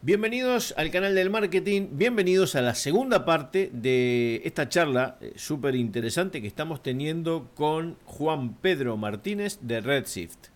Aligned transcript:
Bienvenidos 0.00 0.74
al 0.76 0.92
canal 0.92 1.16
del 1.16 1.28
marketing, 1.28 1.88
bienvenidos 1.90 2.54
a 2.54 2.62
la 2.62 2.76
segunda 2.76 3.24
parte 3.24 3.68
de 3.72 4.42
esta 4.44 4.68
charla 4.68 5.16
eh, 5.20 5.32
súper 5.34 5.74
interesante 5.74 6.40
que 6.40 6.46
estamos 6.46 6.84
teniendo 6.84 7.48
con 7.56 7.96
Juan 8.04 8.54
Pedro 8.54 8.96
Martínez 8.96 9.58
de 9.60 9.80
Redshift. 9.80 10.50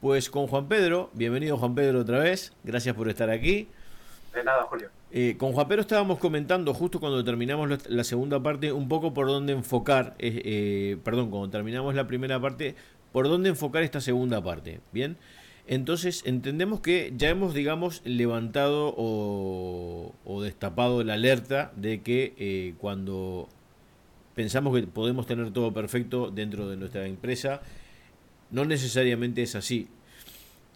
Pues 0.00 0.30
con 0.30 0.46
Juan 0.46 0.68
Pedro, 0.68 1.10
bienvenido 1.12 1.58
Juan 1.58 1.74
Pedro 1.74 2.02
otra 2.02 2.20
vez, 2.20 2.52
gracias 2.62 2.94
por 2.94 3.08
estar 3.08 3.30
aquí. 3.30 3.66
De 4.32 4.44
nada, 4.44 4.62
Julio. 4.62 4.90
Eh, 5.10 5.34
con 5.38 5.52
Juan 5.52 5.66
Pedro 5.66 5.80
estábamos 5.80 6.20
comentando 6.20 6.72
justo 6.72 7.00
cuando 7.00 7.24
terminamos 7.24 7.88
la 7.88 8.04
segunda 8.04 8.40
parte 8.44 8.70
un 8.70 8.86
poco 8.86 9.12
por 9.12 9.26
dónde 9.26 9.54
enfocar, 9.54 10.14
eh, 10.20 10.98
perdón, 11.02 11.30
cuando 11.30 11.50
terminamos 11.50 11.96
la 11.96 12.06
primera 12.06 12.38
parte, 12.40 12.76
por 13.10 13.26
dónde 13.26 13.48
enfocar 13.48 13.82
esta 13.82 14.00
segunda 14.00 14.40
parte, 14.40 14.80
¿bien? 14.92 15.16
Entonces 15.66 16.22
entendemos 16.26 16.80
que 16.80 17.12
ya 17.16 17.30
hemos, 17.30 17.54
digamos, 17.54 18.02
levantado 18.04 18.94
o, 18.96 20.42
destapado 20.42 21.02
la 21.04 21.14
alerta 21.14 21.72
de 21.76 22.02
que 22.02 22.34
eh, 22.36 22.74
cuando 22.78 23.48
pensamos 24.34 24.78
que 24.78 24.86
podemos 24.86 25.26
tener 25.26 25.52
todo 25.52 25.72
perfecto 25.72 26.30
dentro 26.30 26.68
de 26.68 26.76
nuestra 26.76 27.06
empresa, 27.06 27.62
no 28.50 28.64
necesariamente 28.64 29.42
es 29.42 29.54
así. 29.54 29.88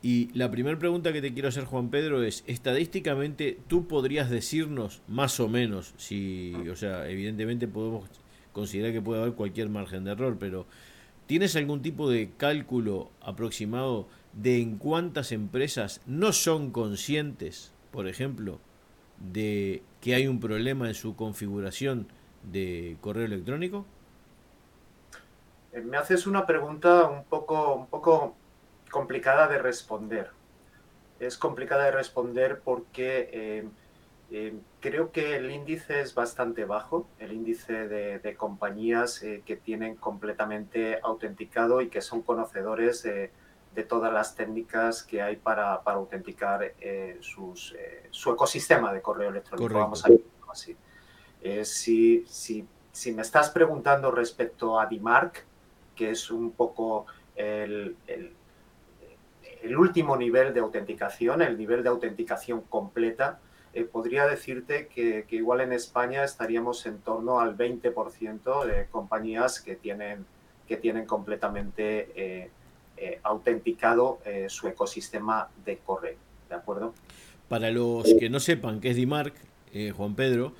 Y 0.00 0.30
la 0.32 0.50
primera 0.50 0.78
pregunta 0.78 1.12
que 1.12 1.20
te 1.20 1.32
quiero 1.32 1.48
hacer, 1.48 1.64
Juan 1.64 1.90
Pedro, 1.90 2.22
es, 2.22 2.44
estadísticamente, 2.46 3.58
¿tú 3.66 3.88
podrías 3.88 4.30
decirnos 4.30 5.02
más 5.08 5.40
o 5.40 5.48
menos, 5.48 5.92
si, 5.96 6.54
o 6.70 6.76
sea, 6.76 7.08
evidentemente 7.08 7.66
podemos 7.66 8.08
considerar 8.52 8.92
que 8.92 9.02
puede 9.02 9.20
haber 9.20 9.34
cualquier 9.34 9.68
margen 9.68 10.04
de 10.04 10.12
error, 10.12 10.36
pero 10.38 10.66
¿tienes 11.26 11.56
algún 11.56 11.82
tipo 11.82 12.08
de 12.08 12.30
cálculo 12.36 13.10
aproximado 13.20 14.08
de 14.38 14.60
en 14.60 14.78
cuántas 14.78 15.32
empresas 15.32 16.00
no 16.06 16.32
son 16.32 16.70
conscientes, 16.70 17.72
por 17.90 18.06
ejemplo, 18.06 18.60
de 19.18 19.82
que 20.00 20.14
hay 20.14 20.28
un 20.28 20.38
problema 20.38 20.86
en 20.86 20.94
su 20.94 21.16
configuración 21.16 22.06
de 22.44 22.96
correo 23.00 23.24
electrónico? 23.24 23.84
Eh, 25.72 25.80
me 25.80 25.96
haces 25.96 26.28
una 26.28 26.46
pregunta 26.46 27.08
un 27.08 27.24
poco, 27.24 27.74
un 27.74 27.86
poco 27.86 28.36
complicada 28.92 29.48
de 29.48 29.58
responder. 29.58 30.30
Es 31.18 31.36
complicada 31.36 31.86
de 31.86 31.90
responder 31.90 32.60
porque 32.60 33.28
eh, 33.32 33.68
eh, 34.30 34.54
creo 34.78 35.10
que 35.10 35.34
el 35.34 35.50
índice 35.50 36.00
es 36.00 36.14
bastante 36.14 36.64
bajo, 36.64 37.08
el 37.18 37.32
índice 37.32 37.88
de, 37.88 38.36
compañías 38.36 39.18
que 39.18 39.56
tienen 39.56 39.96
completamente 39.96 41.00
autenticado 41.02 41.80
y 41.80 41.88
que 41.88 42.02
son 42.02 42.22
conocedores 42.22 43.02
de 43.02 43.32
de 43.74 43.84
todas 43.84 44.12
las 44.12 44.34
técnicas 44.34 45.02
que 45.02 45.22
hay 45.22 45.36
para, 45.36 45.82
para 45.82 45.98
autenticar 45.98 46.74
eh, 46.80 47.18
sus, 47.20 47.74
eh, 47.78 48.08
su 48.10 48.32
ecosistema 48.32 48.92
de 48.92 49.00
correo 49.00 49.30
electrónico, 49.30 49.74
vamos 49.74 50.04
a 50.04 50.08
decirlo 50.08 50.50
así. 50.50 50.76
Eh, 51.40 51.64
si, 51.64 52.24
si, 52.26 52.66
si, 52.90 53.12
me 53.12 53.22
estás 53.22 53.50
preguntando 53.50 54.10
respecto 54.10 54.80
a 54.80 54.86
DMARC, 54.86 55.44
que 55.94 56.10
es 56.10 56.30
un 56.30 56.52
poco 56.52 57.06
el, 57.36 57.96
el, 58.06 58.34
el 59.62 59.76
último 59.76 60.16
nivel 60.16 60.52
de 60.52 60.60
autenticación, 60.60 61.42
el 61.42 61.56
nivel 61.56 61.82
de 61.82 61.88
autenticación 61.90 62.62
completa, 62.62 63.40
podría 63.92 64.26
decirte 64.26 64.88
que, 64.88 65.24
que, 65.28 65.36
igual 65.36 65.60
en 65.60 65.72
España 65.72 66.24
estaríamos 66.24 66.84
en 66.86 66.98
torno 66.98 67.38
al 67.38 67.56
20% 67.56 68.64
de 68.64 68.86
compañías 68.86 69.60
que 69.60 69.76
tienen, 69.76 70.26
que 70.66 70.76
tienen 70.76 71.06
completamente 71.06 72.50
eh, 73.00 73.20
autenticado 73.22 74.18
eh, 74.24 74.46
su 74.48 74.66
ecosistema 74.68 75.48
de 75.64 75.78
correo. 75.78 76.16
¿De 76.48 76.54
acuerdo? 76.54 76.94
Para 77.48 77.70
los 77.70 78.04
que 78.18 78.28
no 78.28 78.40
sepan 78.40 78.80
qué 78.80 78.90
es 78.90 78.96
DMARC, 78.96 79.34
eh, 79.72 79.92
Juan 79.96 80.14
Pedro, 80.14 80.54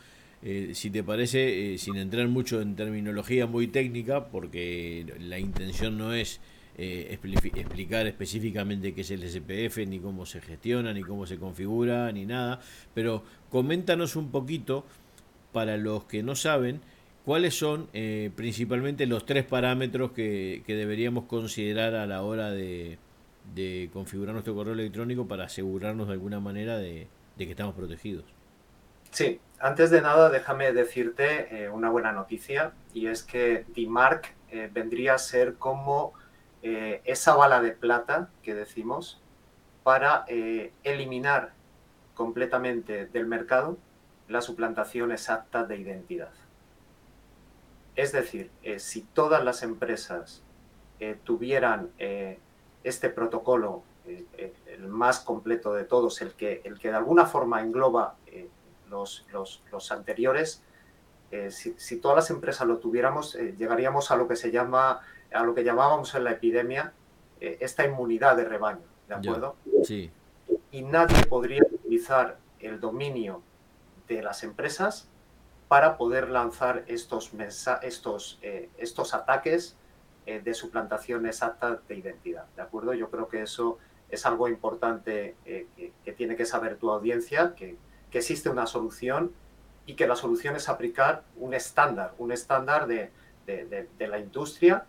si 0.72 0.91
te 0.91 1.03
parece, 1.03 1.77
sin 1.78 1.97
entrar 1.97 2.28
mucho 2.28 2.61
en 2.61 2.77
terminología 2.77 3.47
muy 3.47 3.66
técnica, 3.66 4.27
porque 4.27 5.04
la 5.19 5.41
intención 5.41 5.99
no 5.99 6.15
es 6.15 6.41
explicar 6.76 8.06
específicamente 8.06 8.94
qué 8.94 9.00
es 9.00 9.10
el 9.10 9.28
SPF, 9.28 9.78
ni 9.88 9.99
cómo 9.99 10.26
se 10.26 10.41
gestiona, 10.41 10.93
ni 10.93 11.03
cómo 11.03 11.26
se 11.26 11.38
configura, 11.38 12.12
ni 12.12 12.25
nada, 12.25 12.60
pero 12.94 13.25
coméntanos 13.50 14.15
un 14.15 14.31
poquito, 14.31 14.84
para 15.53 15.76
los 15.76 16.05
que 16.05 16.22
no 16.22 16.37
saben, 16.37 16.82
¿Cuáles 17.28 17.59
son 17.59 17.91
eh, 17.93 18.31
principalmente 18.37 19.05
los 19.05 19.27
tres 19.27 19.44
parámetros 19.44 20.12
que, 20.12 20.62
deberíamos 20.66 21.27
considerar 21.27 21.94
a 21.94 22.06
la 22.06 22.22
hora 22.22 22.50
de, 22.50 22.99
configurar 23.93 24.33
nuestro 24.33 24.55
correo 24.55 24.72
electrónico 24.72 25.28
para 25.28 25.44
asegurarnos 25.44 26.06
de 26.06 26.15
alguna 26.15 26.41
manera 26.41 26.78
de, 26.78 27.06
que 27.37 27.50
estamos 27.50 27.75
protegidos? 27.75 28.25
Sí, 29.11 29.43
antes 29.61 29.91
de 29.91 30.00
nada 30.00 30.31
déjame 30.31 30.72
decirte 30.72 31.65
eh, 31.65 31.69
una 31.69 31.91
buena 31.91 32.12
noticia 32.12 32.72
y 32.94 33.09
es 33.09 33.25
que 33.25 33.67
DMARC 33.77 34.34
eh, 34.50 34.71
vendría 34.72 35.12
a 35.12 35.19
ser 35.19 35.56
como 35.56 36.15
esa 36.62 37.37
bala 37.37 37.61
de 37.61 37.72
plata 37.72 38.31
que 38.43 38.55
decimos 38.55 39.21
para 39.83 40.25
eliminar 40.83 41.53
completamente 42.15 43.05
del 43.05 43.27
mercado 43.27 43.77
la 44.28 44.41
suplantación 44.41 45.12
exacta 45.12 45.65
de 45.65 45.77
identidad. 45.77 46.31
Es 47.98 48.12
decir, 48.12 48.53
eh, 48.62 48.78
si 48.78 49.03
todas 49.03 49.42
las 49.42 49.64
empresas 49.64 50.44
eh, 51.00 51.19
tuvieran 51.25 51.91
eh, 51.98 52.38
este 52.84 53.10
protocolo, 53.10 53.82
el 54.06 54.86
más 54.86 55.19
completo 55.19 55.75
de 55.75 55.82
todos, 55.82 56.22
el 56.22 56.34
que, 56.34 56.62
el 56.64 56.78
que 56.78 56.91
de 56.91 56.94
alguna 56.94 57.26
forma 57.26 57.60
engloba 57.60 58.14
los, 58.88 59.26
los, 59.32 59.92
anteriores, 59.92 60.62
si, 61.50 61.97
todas 62.00 62.16
las 62.16 62.31
empresas 62.31 62.66
lo 62.69 62.78
tuviéramos, 62.78 63.34
llegaríamos 63.34 64.12
a 64.12 64.16
lo 64.16 64.28
que 64.28 64.37
se 64.37 64.50
llama, 64.53 65.00
a 65.31 65.42
lo 65.42 65.54
que 65.54 65.62
llamábamos 65.62 66.14
en 66.14 66.25
la 66.25 66.31
epidemia, 66.31 66.94
esta 67.41 67.84
inmunidad 67.84 68.37
de 68.37 68.44
rebaño, 68.44 68.87
¿de 69.08 69.14
acuerdo? 69.14 69.56
sí. 69.82 70.10
Y 70.70 70.82
nadie 70.82 71.26
podría 71.26 71.62
utilizar 71.70 72.38
el 72.60 72.81
dominio 72.81 73.42
de 74.06 74.22
las 74.22 74.42
empresas 74.42 75.10
para 75.69 75.99
poder 75.99 76.31
lanzar 76.31 76.84
estos, 76.87 77.31
estos, 77.83 78.39
eh, 78.43 78.71
estos 78.79 79.15
ataques 79.15 79.77
eh, 80.27 80.41
de 80.41 80.55
suplantación 80.55 81.27
exacta 81.27 81.81
de 81.87 81.95
identidad. 81.95 82.47
¿De 82.56 82.62
acuerdo? 82.62 82.95
Yo 82.95 83.11
creo 83.11 83.29
que 83.29 83.43
eso 83.43 83.79
es 84.09 84.25
algo 84.25 84.49
importante 84.49 85.37
eh, 85.45 85.67
que, 86.05 86.12
tiene 86.12 86.37
que 86.37 86.47
saber 86.47 86.77
tu 86.77 86.91
audiencia, 86.91 87.55
que, 87.55 87.77
existe 88.11 88.49
una 88.49 88.67
solución 88.67 89.31
y 89.87 89.95
que 89.95 90.09
la 90.09 90.17
solución 90.17 90.56
es 90.56 90.69
aplicar 90.69 91.23
un 91.37 91.55
estándar, 91.55 92.15
un 92.19 92.33
estándar 92.33 92.89
de, 92.89 93.11
la 93.99 94.19
industria 94.19 94.87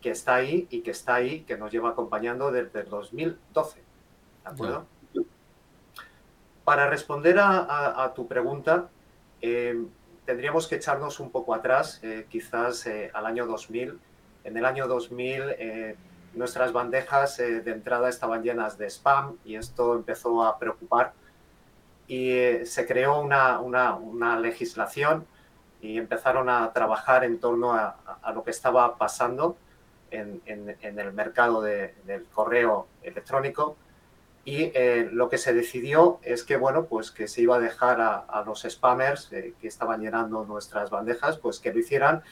que 0.00 0.10
está 0.10 0.36
ahí 0.36 0.66
y 0.70 0.80
que 0.80 0.92
está 0.92 1.16
ahí, 1.16 1.42
que 1.42 1.58
nos 1.58 1.70
lleva 1.70 1.90
acompañando 1.90 2.50
desde 2.50 2.80
el 2.80 2.88
2012. 2.88 3.80
¿De 3.80 4.50
acuerdo? 4.50 4.86
Para 6.64 6.88
responder 6.88 7.38
a, 7.38 8.12
tu 8.14 8.26
pregunta, 8.26 8.88
tendríamos 10.30 10.68
que 10.68 10.76
echarnos 10.76 11.18
un 11.18 11.32
poco 11.32 11.54
atrás, 11.54 11.98
eh, 12.04 12.24
quizás 12.28 12.86
eh, 12.86 13.10
al 13.14 13.26
año 13.26 13.46
2000. 13.46 13.98
En 14.44 14.56
el 14.56 14.64
año 14.64 14.86
2000 14.86 15.42
eh, 15.58 15.96
nuestras 16.34 16.72
bandejas 16.72 17.38
de 17.38 17.68
entrada 17.68 18.08
estaban 18.08 18.44
llenas 18.44 18.78
de 18.78 18.86
spam 18.88 19.38
y 19.44 19.56
esto 19.56 19.96
empezó 19.96 20.44
a 20.44 20.56
preocupar 20.56 21.14
y 22.06 22.30
se 22.64 22.86
creó 22.86 23.20
una, 23.20 23.58
una, 23.58 24.38
legislación 24.38 25.26
y 25.80 25.98
empezaron 25.98 26.48
a 26.48 26.72
trabajar 26.72 27.24
en 27.24 27.40
torno 27.40 27.72
a, 27.74 27.96
lo 28.32 28.44
que 28.44 28.52
estaba 28.52 28.96
pasando 28.96 29.56
en, 30.12 30.40
el 30.46 31.12
mercado 31.12 31.60
de, 31.60 31.96
del 32.06 32.24
correo 32.26 32.86
electrónico 33.02 33.76
y 34.44 34.72
eh, 34.74 35.08
lo 35.12 35.28
que 35.28 35.38
se 35.38 35.52
decidió 35.52 36.18
es 36.22 36.44
que, 36.44 36.56
bueno, 36.56 36.86
pues 36.86 37.10
que 37.10 37.28
se 37.28 37.42
iba 37.42 37.56
a 37.56 37.60
dejar 37.60 38.00
a, 38.00 38.42
los 38.46 38.62
spammers 38.68 39.30
eh, 39.32 39.54
que 39.60 39.68
estaban 39.68 40.00
llenando 40.00 40.44
nuestras 40.44 40.90
bandejas, 40.90 41.36
pues 41.36 41.58
que 41.58 41.72
lo 41.72 41.78
hicieran, 41.78 42.22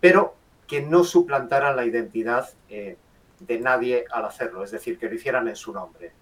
pero 0.00 0.34
que 0.66 0.82
no 0.82 1.04
suplantaran 1.04 1.76
la 1.76 1.84
identidad 1.84 2.50
eh, 2.68 2.96
de 3.38 3.60
nadie 3.60 4.04
al 4.10 4.24
hacerlo, 4.24 4.64
es 4.64 4.72
decir, 4.72 4.98
que 4.98 5.08
lo 5.08 5.14
hicieran 5.14 5.46
en 5.46 5.56
su 5.56 5.72
nombre. 5.72 6.12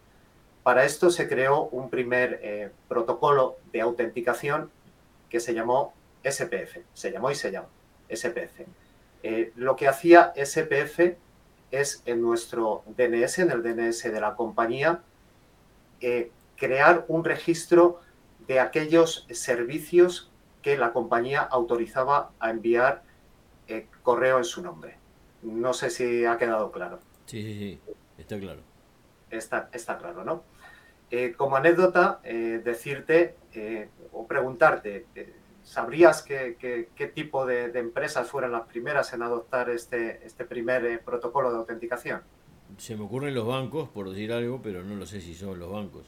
Para 0.63 0.85
esto 0.85 1.11
se 1.11 1.29
creó 1.29 1.65
un 1.65 1.91
primer 1.91 2.73
protocolo 2.87 3.57
de 3.73 3.81
autenticación 3.81 4.71
que 5.29 5.41
se 5.41 5.55
llamó 5.55 5.93
SPF, 6.23 6.79
se 6.93 7.11
llamó 7.11 7.33
y 7.33 7.35
se 7.35 7.51
llama 7.51 7.67
SPF. 8.09 8.61
lo 9.57 9.75
que 9.75 9.89
hacía 9.89 10.33
SPF 10.37 11.17
es 11.73 12.03
en 12.07 12.23
nuestro 12.23 12.85
DNS, 12.97 13.41
en 13.41 13.51
el 13.51 13.63
DNS 13.65 14.05
de 14.05 14.21
la 14.21 14.37
compañía, 14.37 15.03
eh, 16.03 16.31
crear 16.57 17.05
un 17.09 17.25
registro 17.25 18.01
de 18.47 18.61
aquellos 18.61 19.27
servicios 19.31 20.31
que 20.63 20.77
la 20.79 20.93
compañía 20.93 21.41
autorizaba 21.41 22.31
a 22.39 22.51
enviar 22.51 23.03
eh, 23.69 23.87
correo 24.03 24.39
en 24.39 24.45
su 24.45 24.63
nombre. 24.63 24.97
No 25.43 25.73
sé 25.73 25.91
si 25.91 26.25
ha 26.25 26.39
quedado 26.39 26.71
claro. 26.71 27.01
Sí, 27.27 27.43
sí, 27.43 27.59
sí, 27.59 27.93
está 28.19 28.39
claro. 28.39 28.61
Está, 29.31 29.69
está 29.73 29.99
claro, 29.99 30.25
¿no? 30.25 30.45
Eh, 31.11 31.35
como 31.37 31.57
anécdota, 31.57 32.21
eh, 32.23 32.61
decirte 32.65 33.37
o 34.13 34.27
preguntarte, 34.27 35.07
¿sabrías 35.63 36.23
qué, 36.23 37.13
tipo 37.15 37.45
de, 37.45 37.67
empresas 37.79 38.31
fueron 38.31 38.53
las 38.53 38.63
primeras 38.63 39.13
en 39.13 39.23
adoptar 39.23 39.69
este, 39.69 40.25
este 40.25 40.45
primer 40.45 41.03
protocolo 41.03 41.51
de 41.51 41.59
autenticación? 41.59 42.23
Se 42.79 42.97
me 42.97 43.05
ocurren 43.05 43.35
los 43.35 43.47
bancos, 43.47 43.89
por 43.89 44.11
decir 44.11 44.33
algo, 44.33 44.61
pero 44.63 44.83
no 44.83 44.97
lo 44.97 45.07
sé 45.07 45.21
si 45.21 45.35
son 45.35 45.59
los 45.59 45.71
bancos. 45.71 46.05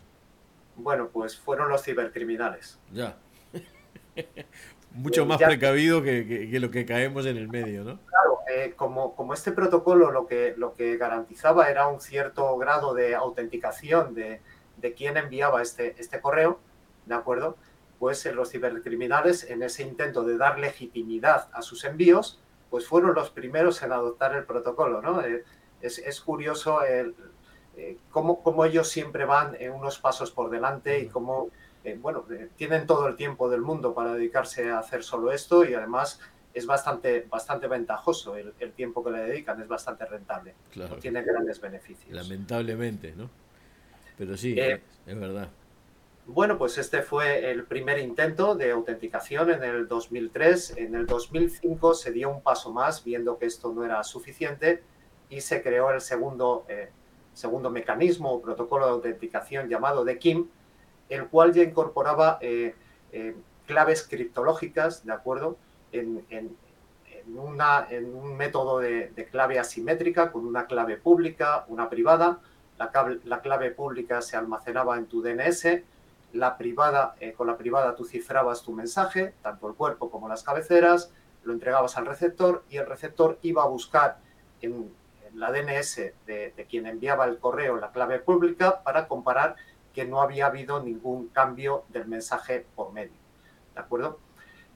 Bueno, 0.77 1.09
pues 1.13 1.37
fueron 1.37 1.69
los 1.69 1.83
cibercriminales. 1.83 2.79
Ya. 2.93 3.17
Mucho 4.93 5.27
más 5.27 5.39
precavido 5.39 6.03
que, 6.03 6.49
lo 6.61 6.71
que 6.71 6.87
caemos 6.87 7.27
en 7.27 7.37
el 7.37 7.49
medio, 7.49 7.83
¿no? 7.83 7.99
Claro, 8.07 8.39
eh, 8.49 8.75
como, 8.77 9.17
como, 9.17 9.35
este 9.35 9.51
protocolo 9.51 10.13
lo 10.13 10.27
que, 10.27 10.55
lo 10.57 10.75
que 10.75 10.97
garantizaba 10.97 11.69
era 11.69 11.89
un 11.89 12.01
cierto 12.01 12.57
grado 12.59 12.95
de 12.95 13.15
autenticación 13.17 14.15
de, 14.15 14.41
de 14.77 14.95
quién 14.95 15.17
enviaba 15.17 15.63
este, 15.63 15.97
este 15.99 16.21
correo, 16.21 16.61
¿de 17.07 17.15
acuerdo? 17.15 17.57
Pues 17.99 18.25
los 18.27 18.51
cibercriminales, 18.51 19.51
en 19.51 19.63
ese 19.63 19.83
intento 19.83 20.25
de 20.25 20.37
dar 20.37 20.59
legitimidad 20.59 21.49
a 21.53 21.63
sus 21.63 21.85
envíos, 21.85 22.41
pues 22.71 22.87
fueron 22.87 23.15
los 23.15 23.31
primeros 23.31 23.83
en 23.83 23.93
adoptar 23.93 24.35
el 24.35 24.45
protocolo, 24.45 25.01
¿no? 25.01 25.23
Eh, 25.23 25.45
es, 25.85 25.99
es, 25.99 26.21
curioso 26.21 26.83
el, 26.83 27.15
eh, 27.77 27.99
cómo, 28.11 28.43
cómo, 28.43 28.65
ellos 28.65 28.89
siempre 28.89 29.25
van 29.25 29.57
unos 29.75 29.99
pasos 29.99 30.31
por 30.31 30.51
delante 30.51 31.01
y 31.01 31.07
cómo 31.07 31.51
eh, 31.85 31.99
bueno, 32.01 32.25
eh, 32.31 32.49
tienen 32.57 32.87
todo 32.87 33.07
el 33.07 33.15
tiempo 33.15 33.51
del 33.51 33.61
mundo 33.61 33.95
para 33.95 34.15
dedicarse 34.15 34.71
a 34.71 34.79
hacer 34.79 35.05
solo 35.05 35.31
esto 35.31 35.67
y 35.67 35.75
además 35.75 36.19
es 36.55 36.65
bastante, 36.67 37.27
bastante 37.29 37.69
ventajoso 37.69 38.37
el, 38.37 38.73
tiempo 38.73 39.05
que 39.05 39.11
le 39.11 39.19
dedican, 39.19 39.61
es 39.61 39.69
bastante 39.69 40.07
rentable, 40.07 40.55
tiene 41.01 41.23
grandes 41.23 41.61
beneficios. 41.61 42.11
Lamentablemente, 42.11 43.13
¿no? 43.15 43.29
Pero 44.17 44.37
sí, 44.37 44.59
eh, 44.59 44.81
es 45.05 45.21
verdad. 45.21 45.49
Bueno, 46.27 46.57
pues 46.57 46.79
este 46.79 47.03
fue 47.03 47.51
el 47.51 47.65
primer 47.65 47.99
intento 47.99 48.55
de 48.55 48.71
autenticación 48.71 49.51
en 49.51 49.63
el 49.63 49.87
2003. 49.87 50.79
En 50.79 50.95
el 50.95 51.05
2005 51.05 51.93
se 51.93 52.13
dio 52.13 52.31
un 52.31 52.41
paso 52.41 52.73
más, 52.73 53.05
viendo 53.05 53.37
que 53.37 53.45
esto 53.45 53.75
no 53.75 53.85
era 53.85 54.03
suficiente, 54.05 54.83
y 55.35 55.41
se 55.41 55.63
creó 55.63 55.91
el 55.91 56.01
segundo, 56.01 56.65
segundo 57.35 57.71
mecanismo 57.71 58.33
o 58.33 58.41
protocolo 58.41 58.87
de 58.87 58.93
autenticación 58.93 59.69
llamado 59.69 60.05
DKIM, 60.05 60.49
el 61.09 61.27
cual 61.29 61.53
ya 61.53 61.63
incorporaba 61.63 62.39
eh, 62.41 62.75
eh, 63.13 63.37
claves 63.67 64.07
criptológicas, 64.07 65.05
¿de 65.05 65.13
acuerdo? 65.13 65.57
En, 65.93 66.25
una, 67.37 67.87
en 67.89 68.15
un 68.15 68.37
método 68.37 68.81
de, 68.81 69.29
clave 69.31 69.59
asimétrica 69.59 70.31
con 70.31 70.47
una 70.47 70.67
clave 70.67 70.97
pública, 70.97 71.65
una 71.69 71.89
privada. 71.89 72.41
La, 72.79 72.91
la, 73.25 73.41
clave 73.41 73.71
pública 73.71 74.21
se 74.21 74.37
almacenaba 74.37 74.99
en 74.99 75.07
tu 75.07 75.23
DNS, 75.23 75.83
la 76.33 76.59
privada, 76.59 77.15
eh, 77.21 77.33
con 77.33 77.47
la 77.47 77.57
privada 77.57 77.95
tú 77.95 78.05
cifrabas 78.05 78.63
tu 78.63 78.73
mensaje, 78.73 79.35
tanto 79.43 79.69
el 79.69 79.75
cuerpo 79.75 80.11
como 80.11 80.29
las 80.29 80.43
cabeceras, 80.43 81.13
lo 81.45 81.53
entregabas 81.53 81.97
al 81.97 82.07
receptor 82.07 82.65
y 82.69 82.79
el 82.79 82.87
receptor 82.87 83.39
iba 83.43 83.63
a 83.63 83.67
buscar 83.67 84.19
en, 84.61 84.91
la 85.35 85.51
DNS 85.51 85.97
de, 86.27 86.53
de, 86.57 86.67
quien 86.67 86.87
enviaba 86.87 87.25
el 87.25 87.39
correo 87.39 87.77
la 87.77 87.93
clave 87.93 88.19
pública 88.19 88.83
para 88.83 89.09
comparar 89.09 89.57
que 89.95 90.05
no 90.05 90.21
había 90.21 90.47
habido 90.47 90.83
ningún 90.83 91.29
cambio 91.29 91.85
del 91.89 92.07
mensaje 92.07 92.67
por 92.75 92.93
medio. 92.93 93.17
¿De 93.75 93.81
acuerdo? 93.81 94.19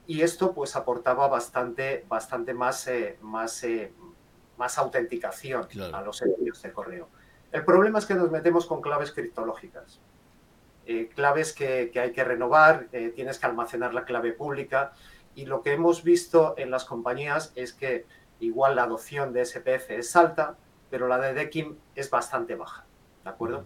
Y 0.07 0.23
esto 0.23 0.53
pues 0.53 0.75
aportaba 0.75 1.27
bastante, 1.27 2.03
bastante 2.07 2.53
más, 2.53 2.87
eh, 2.87 3.19
más, 3.21 3.63
eh, 3.63 3.93
más 4.57 4.77
autenticación 4.79 5.67
a 5.93 6.01
los 6.01 6.21
envíos 6.23 6.61
de 6.63 6.71
correo. 6.71 7.09
El 7.51 7.63
problema 7.63 7.99
es 7.99 8.07
que 8.07 8.15
nos 8.15 8.31
metemos 8.31 8.65
con 8.65 8.81
claves 8.81 9.11
criptológicas. 9.11 9.99
Eh, 10.87 11.09
claves 11.13 11.53
que, 11.53 11.91
que, 11.93 11.99
hay 11.99 12.11
que 12.11 12.23
renovar, 12.23 12.87
tienes 13.13 13.37
que 13.37 13.45
almacenar 13.45 13.93
la 13.93 14.05
clave 14.05 14.33
pública 14.33 14.93
y 15.35 15.45
lo 15.45 15.61
que 15.61 15.73
hemos 15.73 16.03
visto 16.03 16.55
en 16.57 16.71
las 16.71 16.85
compañías 16.85 17.51
es 17.55 17.73
que 17.73 18.07
igual 18.39 18.75
la 18.75 18.83
adopción 18.83 19.33
de 19.33 19.45
SPF 19.45 19.91
es 19.91 20.15
alta, 20.15 20.57
pero 20.89 21.07
la 21.07 21.19
de 21.19 21.33
DECIM 21.33 21.77
es 21.95 22.09
bastante 22.09 22.55
baja. 22.55 22.85
¿De 23.23 23.29
acuerdo? 23.29 23.65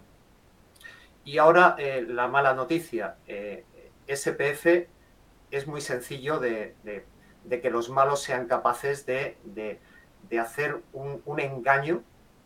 Y 1.24 1.38
ahora 1.38 1.74
eh, 1.78 2.04
la 2.06 2.28
mala 2.28 2.54
noticia, 2.54 3.16
eh, 3.26 3.64
SPF 4.06 4.88
es 5.50 5.66
muy 5.66 5.80
sencillo 5.80 6.38
de, 6.38 6.74
que 7.48 7.70
los 7.70 7.88
malos 7.88 8.22
sean 8.22 8.46
capaces 8.46 9.06
de, 9.06 9.38
hacer 10.38 10.82
un, 10.92 11.40
engaño 11.40 12.02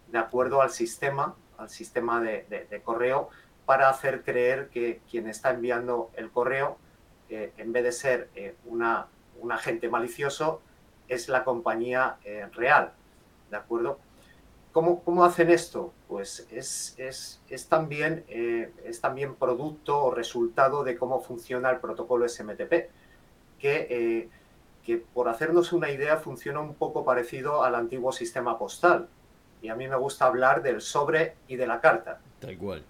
de 0.08 0.18
acuerdo 0.18 0.62
al 0.62 0.70
sistema, 0.70 1.34
al 1.56 1.70
sistema 1.70 2.20
de, 2.20 2.82
correo, 2.84 3.30
para 3.66 3.88
hacer 3.88 4.22
creer 4.22 4.68
que 4.68 5.00
quien 5.10 5.28
está 5.28 5.50
enviando 5.50 6.10
el 6.14 6.30
correo, 6.30 6.78
eh, 7.28 7.52
en 7.56 7.72
vez 7.72 7.84
de 7.84 7.92
ser 7.92 8.30
una, 8.64 9.08
un 9.40 9.50
agente 9.50 9.88
malicioso, 9.88 10.62
es 11.08 11.28
la 11.28 11.44
compañía 11.44 12.16
real. 12.52 12.92
¿De 13.50 13.56
acuerdo? 13.56 13.98
¿Cómo, 14.72 15.24
hacen 15.24 15.50
esto? 15.50 15.92
Pues 16.06 16.46
es, 16.52 17.66
también, 17.68 18.24
eh, 18.28 18.70
es 18.84 19.00
también 19.00 19.34
producto 19.34 20.04
o 20.04 20.14
resultado 20.14 20.84
de 20.84 20.96
cómo 20.96 21.20
funciona 21.20 21.70
el 21.70 21.78
protocolo 21.78 22.28
SMTP, 22.28 22.88
que, 23.58 23.86
eh, 23.90 24.28
que 24.84 24.98
por 24.98 25.28
hacernos 25.28 25.72
una 25.72 25.90
idea 25.90 26.18
funciona 26.18 26.60
un 26.60 26.74
poco 26.74 27.04
parecido 27.04 27.64
al 27.64 27.74
antiguo 27.74 28.12
sistema 28.12 28.56
postal. 28.56 29.08
Y 29.62 29.68
a 29.68 29.74
mí 29.74 29.88
me 29.88 29.96
gusta 29.96 30.26
hablar 30.26 30.62
del 30.62 30.80
sobre 30.80 31.34
y 31.48 31.56
de 31.56 31.66
la 31.66 31.80
carta. 31.80 32.20
Tal 32.38 32.56
cual. 32.56 32.84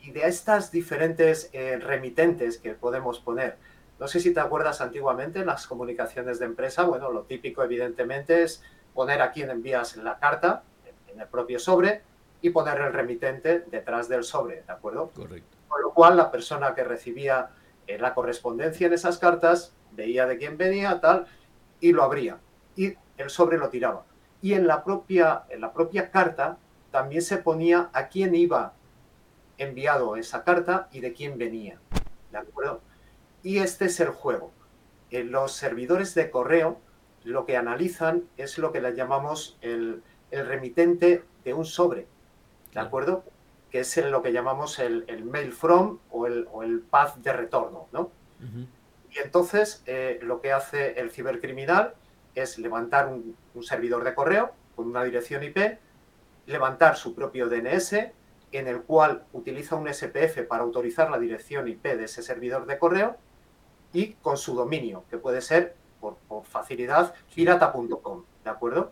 Y 0.00 0.12
de 0.12 0.26
estas 0.28 0.70
diferentes 0.70 1.50
eh, 1.52 1.76
remitentes 1.78 2.58
que 2.58 2.74
podemos 2.74 3.18
poner. 3.18 3.56
No 4.02 4.08
sé 4.08 4.18
si 4.18 4.34
te 4.34 4.40
acuerdas 4.40 4.80
antiguamente 4.80 5.38
en 5.38 5.46
las 5.46 5.68
comunicaciones 5.68 6.40
de 6.40 6.46
empresa, 6.46 6.82
bueno, 6.82 7.12
lo 7.12 7.22
típico 7.22 7.62
evidentemente 7.62 8.42
es 8.42 8.60
poner 8.94 9.22
a 9.22 9.30
quien 9.30 9.48
envías 9.48 9.96
la 9.96 10.18
carta, 10.18 10.64
en 11.06 11.20
el 11.20 11.28
propio 11.28 11.60
sobre 11.60 12.02
y 12.40 12.50
poner 12.50 12.80
el 12.80 12.92
remitente 12.92 13.60
detrás 13.60 14.08
del 14.08 14.24
sobre, 14.24 14.62
¿de 14.62 14.72
acuerdo? 14.72 15.12
Correcto. 15.14 15.56
Con 15.68 15.82
lo 15.82 15.94
cual, 15.94 16.16
la 16.16 16.32
persona 16.32 16.74
que 16.74 16.82
recibía 16.82 17.50
eh, 17.86 17.96
la 17.96 18.12
correspondencia 18.12 18.88
en 18.88 18.92
esas 18.92 19.18
cartas 19.18 19.72
veía 19.92 20.26
de 20.26 20.36
quién 20.36 20.58
venía, 20.58 21.00
tal, 21.00 21.26
y 21.78 21.92
lo 21.92 22.02
abría. 22.02 22.40
Y 22.74 22.96
el 23.18 23.30
sobre 23.30 23.56
lo 23.56 23.68
tiraba. 23.68 24.04
Y 24.40 24.54
en 24.54 24.66
la 24.66 24.82
propia, 24.82 25.44
en 25.48 25.60
la 25.60 25.72
propia 25.72 26.10
carta 26.10 26.58
también 26.90 27.22
se 27.22 27.36
ponía 27.36 27.88
a 27.92 28.08
quién 28.08 28.34
iba 28.34 28.72
enviado 29.58 30.16
esa 30.16 30.42
carta 30.42 30.88
y 30.90 30.98
de 30.98 31.12
quién 31.12 31.38
venía. 31.38 31.78
¿De 32.32 32.38
acuerdo? 32.38 32.80
Y 33.42 33.58
este 33.58 33.86
es 33.86 34.00
el 34.00 34.08
juego. 34.08 34.52
En 35.10 35.32
los 35.32 35.52
servidores 35.52 36.14
de 36.14 36.30
correo 36.30 36.80
lo 37.24 37.46
que 37.46 37.56
analizan 37.56 38.24
es 38.36 38.58
lo 38.58 38.72
que 38.72 38.80
le 38.80 38.94
llamamos 38.94 39.58
el, 39.60 40.02
el 40.30 40.46
remitente 40.46 41.24
de 41.44 41.54
un 41.54 41.64
sobre, 41.64 42.08
¿de 42.72 42.80
acuerdo? 42.80 43.24
Que 43.70 43.80
es 43.80 43.96
lo 43.96 44.22
que 44.22 44.32
llamamos 44.32 44.78
el, 44.78 45.24
mail 45.24 45.52
from 45.52 45.98
o 46.10 46.26
el, 46.26 46.48
o 46.50 46.62
el, 46.62 46.80
path 46.80 47.16
de 47.18 47.32
retorno, 47.32 47.88
¿no? 47.92 48.10
Y 49.10 49.18
entonces 49.18 49.82
eh, 49.86 50.18
lo 50.22 50.40
que 50.40 50.52
hace 50.52 50.98
el 50.98 51.10
cibercriminal 51.10 51.94
es 52.34 52.58
levantar 52.58 53.08
un, 53.08 53.36
servidor 53.62 54.02
de 54.04 54.14
correo 54.14 54.52
con 54.74 54.88
una 54.88 55.04
dirección 55.04 55.44
IP, 55.44 55.78
levantar 56.46 56.96
su 56.96 57.14
propio 57.14 57.48
DNS, 57.48 57.92
en 58.52 58.66
el 58.66 58.82
cual 58.82 59.24
utiliza 59.32 59.76
un 59.76 59.92
SPF 59.92 60.42
para 60.48 60.62
autorizar 60.62 61.10
la 61.10 61.18
dirección 61.18 61.68
IP 61.68 61.84
de 61.84 62.04
ese 62.04 62.22
servidor 62.22 62.66
de 62.66 62.78
correo 62.78 63.16
y 63.92 64.14
con 64.14 64.36
su 64.36 64.54
dominio, 64.54 65.04
que 65.10 65.18
puede 65.18 65.40
ser, 65.40 65.76
por, 66.00 66.16
facilidad, 66.44 67.14
pirata.com, 67.34 68.24
¿de 68.44 68.50
acuerdo? 68.50 68.90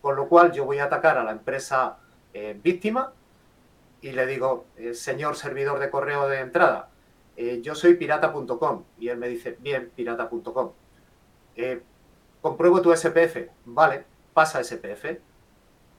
Con 0.00 0.16
lo 0.16 0.28
cual 0.28 0.52
yo 0.52 0.64
voy 0.64 0.78
a 0.78 0.84
atacar 0.84 1.18
a 1.18 1.24
la 1.24 1.32
empresa 1.32 1.98
eh, 2.32 2.58
víctima 2.62 3.12
y 4.00 4.12
le 4.12 4.26
digo, 4.26 4.66
eh, 4.76 4.94
señor 4.94 5.36
servidor 5.36 5.78
de 5.78 5.90
correo 5.90 6.28
de 6.28 6.40
entrada, 6.40 6.90
eh, 7.36 7.60
yo 7.62 7.74
soy 7.74 7.94
pirata.com. 7.94 8.84
Y 8.98 9.08
él 9.08 9.18
me 9.18 9.28
dice, 9.28 9.56
bien, 9.60 9.90
pirata.com. 9.94 10.72
compruebo 12.40 12.80
tu 12.80 12.94
SPF. 12.94 13.48
Vale, 13.64 14.04
pasa 14.32 14.62
SPF. 14.62 15.18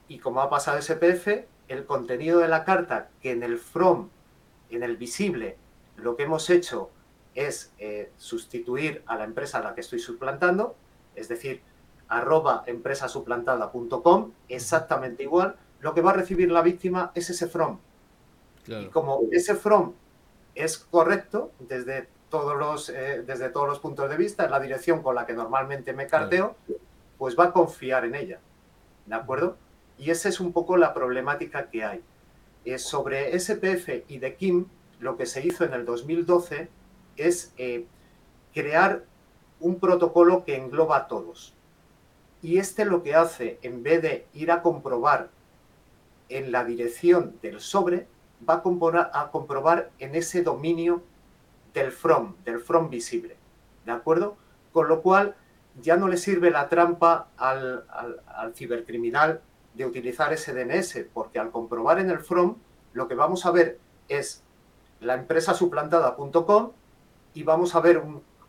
Y 0.08 0.18
como 0.18 0.40
ha 0.40 0.48
pasado 0.50 0.80
SPF, 0.80 1.44
el 1.68 1.84
contenido 1.84 2.40
de 2.40 2.48
la 2.48 2.64
carta, 2.64 3.10
que 3.20 3.30
en 3.30 3.42
el 3.42 3.58
from, 3.58 4.08
en 4.70 4.82
el 4.82 4.96
visible, 4.96 5.58
lo 5.96 6.16
que 6.16 6.22
hemos 6.22 6.48
hecho 6.50 6.90
es 7.38 7.72
sustituir 8.16 9.02
a 9.06 9.16
la 9.16 9.24
empresa 9.24 9.58
a 9.58 9.62
la 9.62 9.74
que 9.74 9.80
estoy 9.80 10.00
suplantando, 10.00 10.74
es 11.14 11.28
decir, 11.28 11.62
arroba 12.08 12.64
empresasuplantada.com, 12.66 14.32
exactamente 14.48 15.22
igual, 15.22 15.56
lo 15.80 15.94
que 15.94 16.00
va 16.00 16.10
a 16.10 16.14
recibir 16.14 16.50
la 16.50 16.62
víctima 16.62 17.12
es 17.14 17.30
ese 17.30 17.46
from. 17.46 17.78
Y 18.66 18.86
como 18.86 19.20
ese 19.30 19.54
from 19.54 19.92
es 20.54 20.78
correcto 20.78 21.52
desde 21.60 22.08
todos 22.28 22.58
los, 22.58 22.88
eh, 22.90 23.22
desde 23.24 23.48
todos 23.50 23.68
los 23.68 23.78
puntos 23.78 24.10
de 24.10 24.16
vista, 24.16 24.44
es 24.44 24.50
la 24.50 24.60
dirección 24.60 25.02
con 25.02 25.14
la 25.14 25.24
que 25.24 25.32
normalmente 25.32 25.92
me 25.92 26.06
carteo, 26.06 26.56
pues 27.16 27.38
va 27.38 27.44
a 27.44 27.52
confiar 27.52 28.04
en 28.04 28.16
ella. 28.16 28.40
¿De 29.06 29.14
acuerdo? 29.14 29.56
Y 29.96 30.10
esa 30.10 30.28
es 30.28 30.40
un 30.40 30.52
poco 30.52 30.76
la 30.76 30.92
problemática 30.92 31.70
que 31.70 31.84
hay. 31.84 32.02
sobre 32.78 33.38
SPF 33.38 34.04
y 34.08 34.18
de 34.18 34.34
Kim, 34.34 34.66
lo 35.00 35.16
que 35.16 35.24
se 35.24 35.46
hizo 35.46 35.64
en 35.64 35.72
el 35.72 35.86
2012 35.86 36.68
es 37.18 37.52
eh, 37.58 37.86
crear 38.54 39.04
un 39.60 39.78
protocolo 39.78 40.44
que 40.44 40.56
engloba 40.56 40.96
a 40.96 41.08
todos. 41.08 41.54
Y 42.42 42.58
este 42.58 42.84
lo 42.84 43.02
que 43.02 43.14
hace, 43.14 43.58
en 43.62 43.82
vez 43.82 44.02
de 44.02 44.26
ir 44.32 44.50
a 44.50 44.62
comprobar 44.62 45.30
en 46.28 46.52
la 46.52 46.64
dirección 46.64 47.36
del 47.42 47.60
sobre, 47.60 48.06
va 48.48 48.62
a, 48.62 49.20
a 49.20 49.30
comprobar 49.30 49.90
en 49.98 50.14
ese 50.14 50.42
dominio 50.42 51.02
del 51.74 51.90
from, 51.90 52.36
del 52.44 52.60
from 52.60 52.90
visible. 52.90 53.36
¿De 53.84 53.92
acuerdo? 53.92 54.36
Con 54.72 54.88
lo 54.88 55.02
cual 55.02 55.34
ya 55.80 55.96
no 55.96 56.08
le 56.08 56.16
sirve 56.16 56.50
la 56.50 56.68
trampa 56.68 57.28
al, 57.36 57.84
al 58.26 58.54
cibercriminal 58.54 59.40
de 59.74 59.86
utilizar 59.86 60.32
ese 60.32 60.52
DNS, 60.52 61.06
porque 61.12 61.38
al 61.38 61.50
comprobar 61.50 61.98
en 61.98 62.10
el 62.10 62.20
from, 62.20 62.56
lo 62.92 63.08
que 63.08 63.14
vamos 63.14 63.46
a 63.46 63.50
ver 63.50 63.78
es 64.08 64.42
la 65.00 65.14
empresa 65.14 65.54
suplantada.com 65.54 66.72
y 67.38 67.44
vamos 67.44 67.76
a 67.76 67.80
ver 67.80 68.02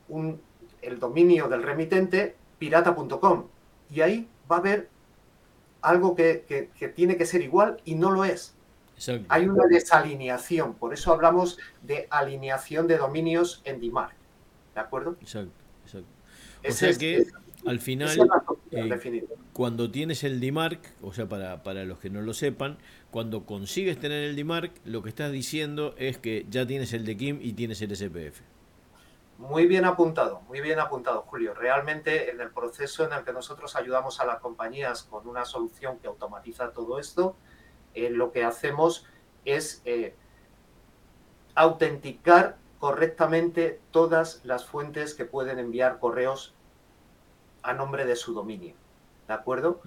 un, 0.08 0.42
el 0.82 1.00
dominio 1.00 1.48
del 1.48 1.62
remitente 1.62 2.36
pirata.com. 2.58 3.46
Y 3.92 4.02
ahí 4.02 4.28
va 4.52 4.56
a 4.56 4.60
haber 4.60 4.90
algo 5.84 6.16
que, 6.16 6.72
tiene 6.96 7.16
que 7.16 7.28
ser 7.28 7.44
igual 7.44 7.80
y 7.86 7.94
no 7.94 8.10
lo 8.10 8.26
es. 8.26 8.56
Hay 9.28 9.48
una 9.48 9.68
desalineación, 9.68 10.74
por 10.74 10.96
eso 10.96 11.14
hablamos 11.14 11.60
de 11.84 12.08
alineación 12.10 12.88
de 12.88 12.98
dominios 12.98 13.62
en 13.64 13.80
DMARC. 13.80 14.16
¿De 14.74 14.82
acuerdo? 14.82 15.18
Exacto, 15.22 15.52
exacto. 15.86 16.10
O 16.68 16.72
sea 16.72 16.94
que 16.96 17.28
al 17.68 17.80
final, 17.80 18.28
eh, 18.72 19.28
cuando 19.54 19.92
tienes 19.92 20.24
el 20.24 20.42
DMARC, 20.42 20.80
o 21.04 21.14
sea, 21.14 21.30
para, 21.30 21.62
para 21.62 21.86
los 21.86 22.00
que 22.00 22.10
no 22.10 22.22
lo 22.22 22.34
sepan, 22.34 22.80
cuando 23.12 23.46
consigues 23.46 24.00
tener 24.00 24.24
el 24.24 24.36
DMARC, 24.36 24.72
lo 24.84 25.04
que 25.04 25.10
estás 25.10 25.32
diciendo 25.32 25.94
es 26.00 26.18
que 26.18 26.48
ya 26.50 26.66
tienes 26.66 26.92
el 26.94 27.06
de 27.06 27.18
Kim 27.18 27.38
y 27.40 27.54
tienes 27.54 27.84
el 27.84 27.96
SPF. 27.96 28.42
Muy 29.40 29.68
bien 29.68 29.86
apuntado, 29.86 30.42
muy 30.50 30.60
bien 30.60 30.82
apuntado, 30.82 31.22
Julio. 31.22 31.54
Realmente 31.54 32.30
en 32.30 32.42
el 32.42 32.52
proceso 32.52 33.06
en 33.06 33.14
el 33.14 33.24
que 33.24 33.32
nosotros 33.32 33.78
ayudamos 33.78 34.20
a 34.20 34.26
las 34.26 34.42
compañías 34.42 35.04
con 35.04 35.26
una 35.30 35.46
solución 35.46 35.98
que 36.00 36.08
automatiza 36.08 36.74
todo 36.74 37.00
esto, 37.00 37.38
eh, 37.94 38.10
lo 38.10 38.34
que 38.34 38.44
hacemos 38.44 39.08
es 39.46 39.82
eh, 39.86 40.14
autenticar 41.56 42.58
correctamente 42.82 43.80
todas 43.92 44.42
las 44.44 44.66
fuentes 44.66 45.14
que 45.14 45.24
pueden 45.24 45.58
enviar 45.58 46.00
correos 46.00 46.54
a 47.64 47.72
nombre 47.72 48.06
de 48.06 48.18
su 48.18 48.34
dominio. 48.34 48.76
¿De 49.30 49.36
acuerdo? 49.36 49.82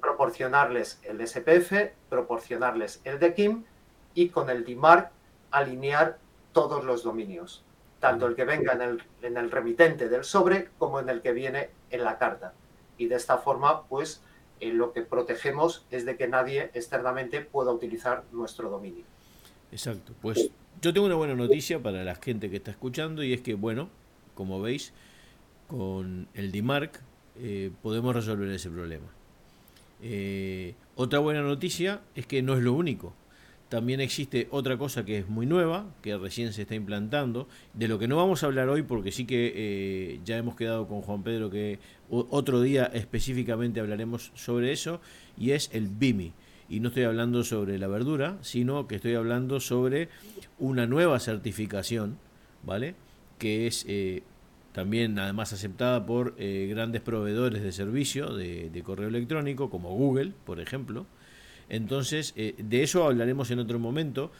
Proporcionarles 0.00 1.00
el 1.04 1.24
SPF, 1.24 1.92
proporcionarles 2.08 3.00
el 3.04 3.20
DKIM 3.20 3.64
y 4.14 4.30
con 4.30 4.50
el 4.50 4.64
DMARC 4.64 5.12
alinear 5.52 6.18
todos 6.52 6.82
los 6.82 7.04
dominios 7.04 7.64
tanto 8.00 8.26
el 8.26 8.34
que 8.34 8.44
venga 8.44 8.72
en 8.72 8.82
el, 8.82 9.02
en 9.22 9.36
el 9.36 9.50
remitente 9.50 10.08
del 10.08 10.24
sobre 10.24 10.68
como 10.78 11.00
en 11.00 11.08
el 11.08 11.20
que 11.20 11.32
viene 11.32 11.70
en 11.90 12.04
la 12.04 12.18
carta. 12.18 12.54
Y 12.98 13.06
de 13.06 13.14
esta 13.14 13.38
forma, 13.38 13.86
pues 13.86 14.22
eh, 14.60 14.72
lo 14.72 14.92
que 14.92 15.02
protegemos 15.02 15.86
es 15.90 16.04
de 16.04 16.16
que 16.16 16.26
nadie 16.26 16.70
externamente 16.74 17.40
pueda 17.40 17.72
utilizar 17.72 18.24
nuestro 18.32 18.70
dominio. 18.70 19.04
Exacto, 19.70 20.12
pues 20.20 20.50
yo 20.82 20.92
tengo 20.92 21.06
una 21.06 21.14
buena 21.14 21.34
noticia 21.34 21.78
para 21.80 22.02
la 22.02 22.14
gente 22.14 22.50
que 22.50 22.56
está 22.56 22.70
escuchando 22.70 23.22
y 23.22 23.32
es 23.32 23.42
que, 23.42 23.54
bueno, 23.54 23.88
como 24.34 24.60
veis, 24.60 24.92
con 25.66 26.26
el 26.34 26.50
DMARC 26.50 27.00
eh, 27.36 27.70
podemos 27.82 28.14
resolver 28.14 28.50
ese 28.50 28.70
problema. 28.70 29.06
Eh, 30.02 30.74
otra 30.96 31.18
buena 31.18 31.42
noticia 31.42 32.00
es 32.14 32.26
que 32.26 32.42
no 32.42 32.54
es 32.54 32.62
lo 32.62 32.72
único. 32.72 33.14
También 33.70 34.00
existe 34.00 34.48
otra 34.50 34.76
cosa 34.76 35.04
que 35.04 35.18
es 35.18 35.28
muy 35.28 35.46
nueva, 35.46 35.94
que 36.02 36.18
recién 36.18 36.52
se 36.52 36.62
está 36.62 36.74
implantando, 36.74 37.46
de 37.72 37.86
lo 37.86 38.00
que 38.00 38.08
no 38.08 38.16
vamos 38.16 38.42
a 38.42 38.46
hablar 38.46 38.68
hoy 38.68 38.82
porque 38.82 39.12
sí 39.12 39.26
que 39.26 39.52
eh, 39.54 40.20
ya 40.24 40.36
hemos 40.36 40.56
quedado 40.56 40.88
con 40.88 41.02
Juan 41.02 41.22
Pedro 41.22 41.50
que 41.50 41.78
otro 42.10 42.60
día 42.60 42.90
específicamente 42.92 43.78
hablaremos 43.78 44.32
sobre 44.34 44.72
eso, 44.72 45.00
y 45.38 45.52
es 45.52 45.70
el 45.72 45.86
BIMI. 45.86 46.32
Y 46.68 46.80
no 46.80 46.88
estoy 46.88 47.04
hablando 47.04 47.44
sobre 47.44 47.78
la 47.78 47.86
verdura, 47.86 48.38
sino 48.40 48.88
que 48.88 48.96
estoy 48.96 49.14
hablando 49.14 49.60
sobre 49.60 50.08
una 50.58 50.88
nueva 50.88 51.20
certificación, 51.20 52.18
¿vale? 52.64 52.96
Que 53.38 53.68
es 53.68 53.84
eh, 53.88 54.24
también 54.72 55.16
además 55.20 55.52
aceptada 55.52 56.04
por 56.06 56.34
eh, 56.38 56.66
grandes 56.68 57.02
proveedores 57.02 57.62
de 57.62 57.70
servicio 57.70 58.34
de 58.34 58.82
correo 58.84 59.08
electrónico, 59.08 59.70
como 59.70 59.94
Google, 59.94 60.32
por 60.44 60.58
ejemplo, 60.58 61.06
entonces, 61.70 62.32
eh, 62.36 62.54
de 62.58 62.82
eso 62.82 63.04
hablaremos 63.04 63.50
en 63.50 63.60
otro 63.60 63.78
momento, 63.78 64.30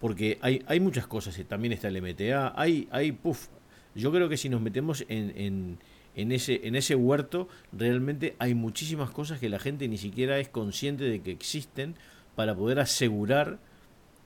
porque 0.00 0.38
hay, 0.40 0.62
hay 0.66 0.80
muchas 0.80 1.06
cosas. 1.06 1.38
Eh, 1.38 1.44
también 1.44 1.72
está 1.72 1.88
el 1.88 2.00
MTA, 2.02 2.54
hay, 2.56 2.88
hay, 2.90 3.12
puff. 3.12 3.48
Yo 3.94 4.10
creo 4.10 4.28
que 4.28 4.36
si 4.36 4.48
nos 4.48 4.60
metemos 4.60 5.04
en, 5.08 5.32
en, 5.36 5.78
en, 6.14 6.32
ese, 6.32 6.66
en 6.66 6.76
ese 6.76 6.94
huerto, 6.94 7.48
realmente 7.72 8.36
hay 8.38 8.54
muchísimas 8.54 9.10
cosas 9.10 9.38
que 9.38 9.48
la 9.48 9.58
gente 9.58 9.86
ni 9.88 9.98
siquiera 9.98 10.38
es 10.38 10.48
consciente 10.48 11.04
de 11.04 11.20
que 11.20 11.30
existen 11.30 11.94
para 12.34 12.54
poder 12.54 12.80
asegurar 12.80 13.58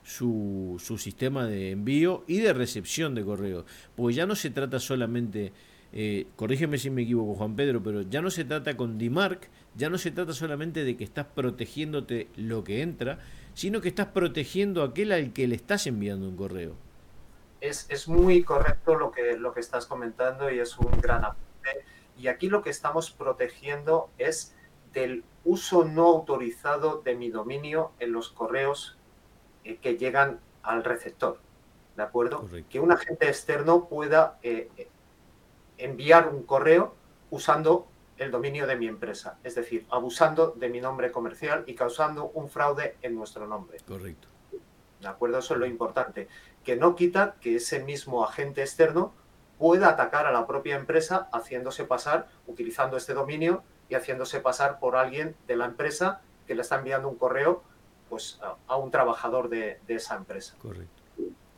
su, 0.05 0.81
su 0.83 0.99
sistema 0.99 1.47
de 1.47 1.71
envío 1.71 2.25
y 2.27 2.39
de 2.39 2.53
recepción 2.53 3.15
de 3.15 3.25
correo. 3.25 3.65
Porque 3.97 4.15
ya 4.15 4.27
no 4.27 4.35
se 4.35 4.51
trata 4.51 4.79
solamente 4.79 5.53
eh, 5.93 6.27
corrígeme 6.37 6.79
si 6.79 6.89
me 6.91 7.03
equivoco 7.03 7.35
Juan 7.35 7.55
Pedro, 7.55 7.83
pero 7.83 8.03
ya 8.03 8.23
no 8.23 8.31
se 8.31 8.45
trata 8.45 8.77
con 8.77 8.99
DMARC, 8.99 9.49
ya 9.77 9.91
no 9.91 9.99
se 9.99 10.11
trata 10.11 10.33
solamente 10.33 10.85
de 10.85 10.97
que 10.97 11.05
estás 11.05 11.27
protegiéndote 11.27 12.29
lo 12.37 12.65
que 12.65 12.83
entra, 12.83 13.19
sino 13.55 13.81
que 13.81 13.89
estás 13.89 14.07
protegiendo 14.09 14.83
a 14.83 14.87
aquel 14.87 15.13
al 15.13 15.33
que 15.33 15.47
le 15.47 15.55
estás 15.55 15.87
enviando 15.87 16.27
un 16.27 16.37
correo. 16.37 16.75
Es, 17.61 17.87
es 17.91 18.09
muy 18.09 18.43
correcto 18.43 18.95
lo 18.95 19.13
que, 19.13 19.37
lo 19.37 19.53
que 19.53 19.61
estás 19.61 19.87
comentando 19.87 20.51
y 20.51 20.59
es 20.59 20.79
un 20.79 21.01
gran 21.01 21.25
apunte. 21.25 21.85
Y 22.19 22.29
aquí 22.29 22.49
lo 22.49 22.63
que 22.63 22.71
estamos 22.71 23.11
protegiendo 23.11 24.09
es 24.19 24.55
del 24.93 25.25
uso 25.45 25.85
no 25.85 26.07
autorizado 26.09 27.03
de 27.03 27.15
mi 27.15 27.31
dominio 27.31 27.93
en 27.99 28.13
los 28.13 28.31
correos 28.31 28.97
eh, 29.65 29.77
que 29.77 29.97
llegan 29.97 30.41
al 30.63 30.85
receptor. 30.85 31.39
¿De 31.97 32.03
acuerdo? 32.03 32.49
Que 32.71 32.81
un 32.81 32.91
agente 32.91 33.29
externo 33.29 33.87
pueda 33.87 34.39
eh, 34.43 34.71
enviar 35.85 36.29
un 36.29 36.43
correo 36.45 36.95
usando 37.31 37.89
el 38.19 38.31
dominio 38.31 38.67
de 38.67 38.77
mi 38.77 38.87
empresa, 38.87 39.39
es 39.43 39.55
decir, 39.55 39.87
abusando 39.91 40.53
de 40.53 40.69
mi 40.69 40.81
nombre 40.81 41.11
comercial 41.11 41.65
y 41.67 41.75
causando 41.75 42.31
un 42.35 42.49
fraude 42.49 42.97
en 43.03 43.15
nuestro 43.15 43.47
nombre. 43.47 43.79
Correcto. 43.87 44.29
¿De 45.01 45.09
acuerdo? 45.09 45.39
Eso 45.39 45.55
es 45.55 45.61
lo 45.61 45.67
importante. 45.67 46.29
Que 46.63 46.77
no 46.77 46.95
quita 46.95 47.35
que 47.41 47.57
ese 47.57 47.83
mismo 47.83 48.25
agente 48.25 48.61
externo 48.61 49.13
pueda 49.59 49.89
atacar 49.89 50.27
a 50.27 50.33
la 50.33 50.47
propia 50.47 50.77
empresa 50.77 51.29
haciéndose 51.33 51.85
pasar, 51.85 52.29
utilizando 52.47 52.97
este 52.97 53.15
dominio 53.15 53.65
y 53.89 53.95
haciéndose 53.95 54.41
pasar 54.41 54.79
por 54.79 54.97
alguien 54.97 55.35
de 55.47 55.57
la 55.57 55.67
empresa 55.67 56.21
que 56.47 56.55
le 56.55 56.63
está 56.63 56.77
enviando 56.77 57.09
un 57.09 57.17
correo 57.17 57.63
pues, 58.09 58.41
a, 58.69 58.77
un 58.77 58.91
trabajador 58.91 59.49
de, 59.49 59.81
de 59.87 59.95
esa 59.95 60.17
empresa. 60.17 60.55
Correcto, 60.61 61.03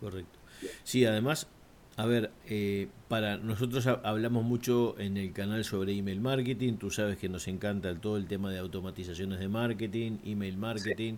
correcto. 0.00 0.38
Sí, 0.83 1.04
además 1.04 1.49
a 1.96 2.06
ver, 2.06 2.32
eh, 2.48 2.88
para 3.08 3.36
nosotros 3.36 3.86
hablamos 3.86 4.44
mucho 4.44 4.96
en 4.98 5.16
el 5.16 5.32
canal 5.32 5.64
sobre 5.64 5.92
email 5.92 6.20
marketing. 6.20 6.74
Tú 6.74 6.90
sabes 6.90 7.18
que 7.18 7.28
nos 7.28 7.46
encanta 7.46 7.94
todo 7.94 8.16
el 8.16 8.26
tema 8.26 8.50
de 8.50 8.58
automatizaciones 8.58 9.38
de 9.38 9.48
marketing, 9.48 10.18
email 10.24 10.56
marketing. 10.56 11.14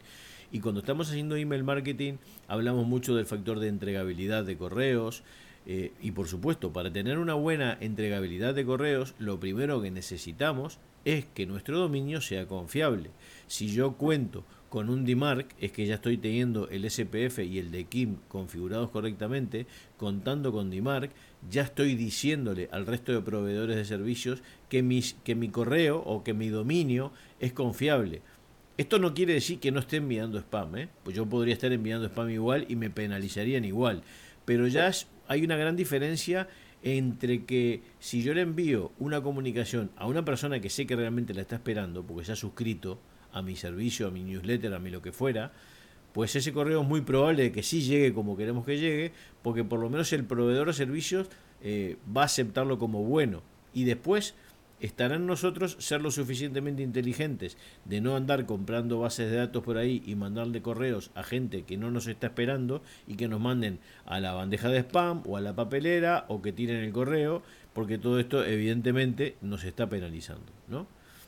Y 0.52 0.61
cuando 0.61 0.80
estamos 0.80 1.09
haciendo 1.09 1.37
email 1.37 1.64
marketing, 1.64 2.14
hablamos 2.47 2.87
mucho 2.87 3.16
del 3.16 3.25
factor 3.25 3.59
de 3.59 3.68
entregabilidad 3.68 4.45
de 4.45 4.59
correos. 4.59 5.23
Eh, 5.66 5.92
y 6.00 6.12
por 6.12 6.28
supuesto, 6.28 6.73
para 6.73 6.92
tener 6.92 7.18
una 7.18 7.35
buena 7.35 7.76
entregabilidad 7.80 8.54
de 8.54 8.64
correos, 8.64 9.14
lo 9.18 9.40
primero 9.40 9.82
que 9.82 9.90
necesitamos 9.90 10.78
es 11.04 11.25
que 11.26 11.46
nuestro 11.46 11.78
dominio 11.78 12.20
sea 12.20 12.46
confiable. 12.46 13.11
Si 13.46 13.68
yo 13.73 13.94
cuento 13.94 14.44
con 14.68 14.90
un 14.90 15.04
DMARC 15.04 15.54
es 15.61 15.73
que 15.73 15.87
ya 15.87 15.94
estoy 15.94 16.18
teniendo 16.18 16.68
el 16.68 16.88
SPF 16.90 17.38
y 17.38 17.58
el 17.58 17.70
de 17.70 17.85
Kim 17.85 18.16
configurados 18.28 18.90
correctamente, 18.90 19.66
contando 19.96 20.52
con 20.52 20.70
DMARC, 20.70 21.11
ya 21.50 21.62
estoy 21.62 21.94
diciéndole 21.94 22.68
al 22.73 22.87
resto 22.87 23.12
de 23.12 23.23
proveedores 23.23 23.76
de 23.76 23.85
servicios 23.85 24.42
que, 24.68 24.82
mis, 24.82 25.14
que 25.25 25.35
mi 25.35 25.49
correo 25.49 25.99
o 25.99 26.23
que 26.25 26.35
mi 26.35 26.49
dominio 26.49 27.12
es 27.40 27.52
confiable. 27.52 28.23
Esto 28.76 28.99
no 28.99 29.14
quiere 29.14 29.35
decir 29.35 29.58
que 29.58 29.73
no 29.73 29.80
esté 29.80 29.96
enviando 29.96 30.38
spam, 30.38 30.76
¿eh? 30.76 30.88
pues 31.02 31.16
yo 31.16 31.25
podría 31.26 31.54
estar 31.54 31.73
enviando 31.73 32.08
spam 32.08 32.30
igual 32.30 32.66
y 32.68 32.76
me 32.76 32.90
penalizarían 32.90 33.64
igual, 33.64 34.02
pero 34.44 34.66
ya 34.66 34.90
hay 35.28 35.45
una 35.45 35.56
gran 35.56 35.76
diferencia 35.76 36.49
entre 36.83 37.45
que 37.45 37.83
si 37.99 38.23
yo 38.23 38.35
le 38.35 38.42
envío 38.42 38.92
una 38.99 39.23
comunicación 39.23 39.90
a 39.97 40.06
una 40.06 40.25
persona 40.25 40.61
que 40.61 40.71
sé 40.71 40.87
que 40.87 40.97
realmente 40.97 41.35
la 41.35 41.42
está 41.42 41.56
esperando, 41.56 42.04
porque 42.04 42.25
se 42.25 42.33
ha 42.33 42.37
suscrito, 42.37 42.99
a 43.37 43.42
mi 43.42 43.54
servicio, 43.54 44.09
a 44.09 44.11
mi 44.11 44.25
newsletter, 44.25 44.73
a 44.73 44.78
mi 44.78 44.88
lo 44.88 45.02
que 45.02 45.12
fuera, 45.12 45.52
pues 46.14 46.35
ese 46.37 46.54
correo 46.54 46.80
es 46.80 46.88
muy 46.88 47.02
probable 47.02 47.52
que 47.52 47.62
sí 47.62 47.83
llegue 47.83 48.14
como 48.14 48.35
queremos 48.35 48.64
que 48.64 48.78
llegue, 48.78 49.12
porque 49.42 49.62
por 49.62 49.78
lo 49.78 49.90
menos 49.90 50.11
el 50.14 50.25
proveedor 50.25 50.68
de 50.68 50.73
servicios 50.73 51.28
eh, 51.62 51.99
va 52.16 52.23
a 52.23 52.25
aceptarlo 52.25 52.78
como 52.78 53.04
bueno. 53.04 53.42
Y 53.75 53.85
después, 53.85 54.35
estarán 54.80 55.26
nosotros 55.26 55.76
ser 55.80 56.00
lo 56.00 56.11
suficientemente 56.11 56.83
inteligentes 56.83 57.56
de 57.85 58.00
no 58.00 58.16
andar 58.16 58.47
comprando 58.47 59.00
bases 59.00 59.30
de 59.30 59.37
datos 59.38 59.62
por 59.62 59.78
ahí 59.78 60.02
y 60.06 60.14
mandarle 60.14 60.62
correos 60.62 61.11
a 61.14 61.23
gente 61.23 61.64
que 61.64 61.76
no 61.76 61.90
nos 61.90 62.06
está 62.06 62.28
esperando 62.28 62.83
y 63.06 63.16
que 63.16 63.28
nos 63.28 63.40
manden 63.40 63.80
a 64.04 64.21
la 64.21 64.33
bandeja 64.33 64.68
de 64.68 64.80
spam 64.80 65.23
o 65.26 65.37
a 65.37 65.40
la 65.40 65.54
papelera 65.54 66.25
o 66.28 66.42
que 66.42 66.52
tiren 66.52 66.85
el 66.85 66.92
correo, 66.92 67.42
porque 67.73 67.99
todo 67.99 68.18
esto 68.18 68.45
evidentemente 68.45 69.37
nos 69.40 69.64
está 69.64 69.88
penalizando, 69.88 70.52
¿no? 70.68 70.87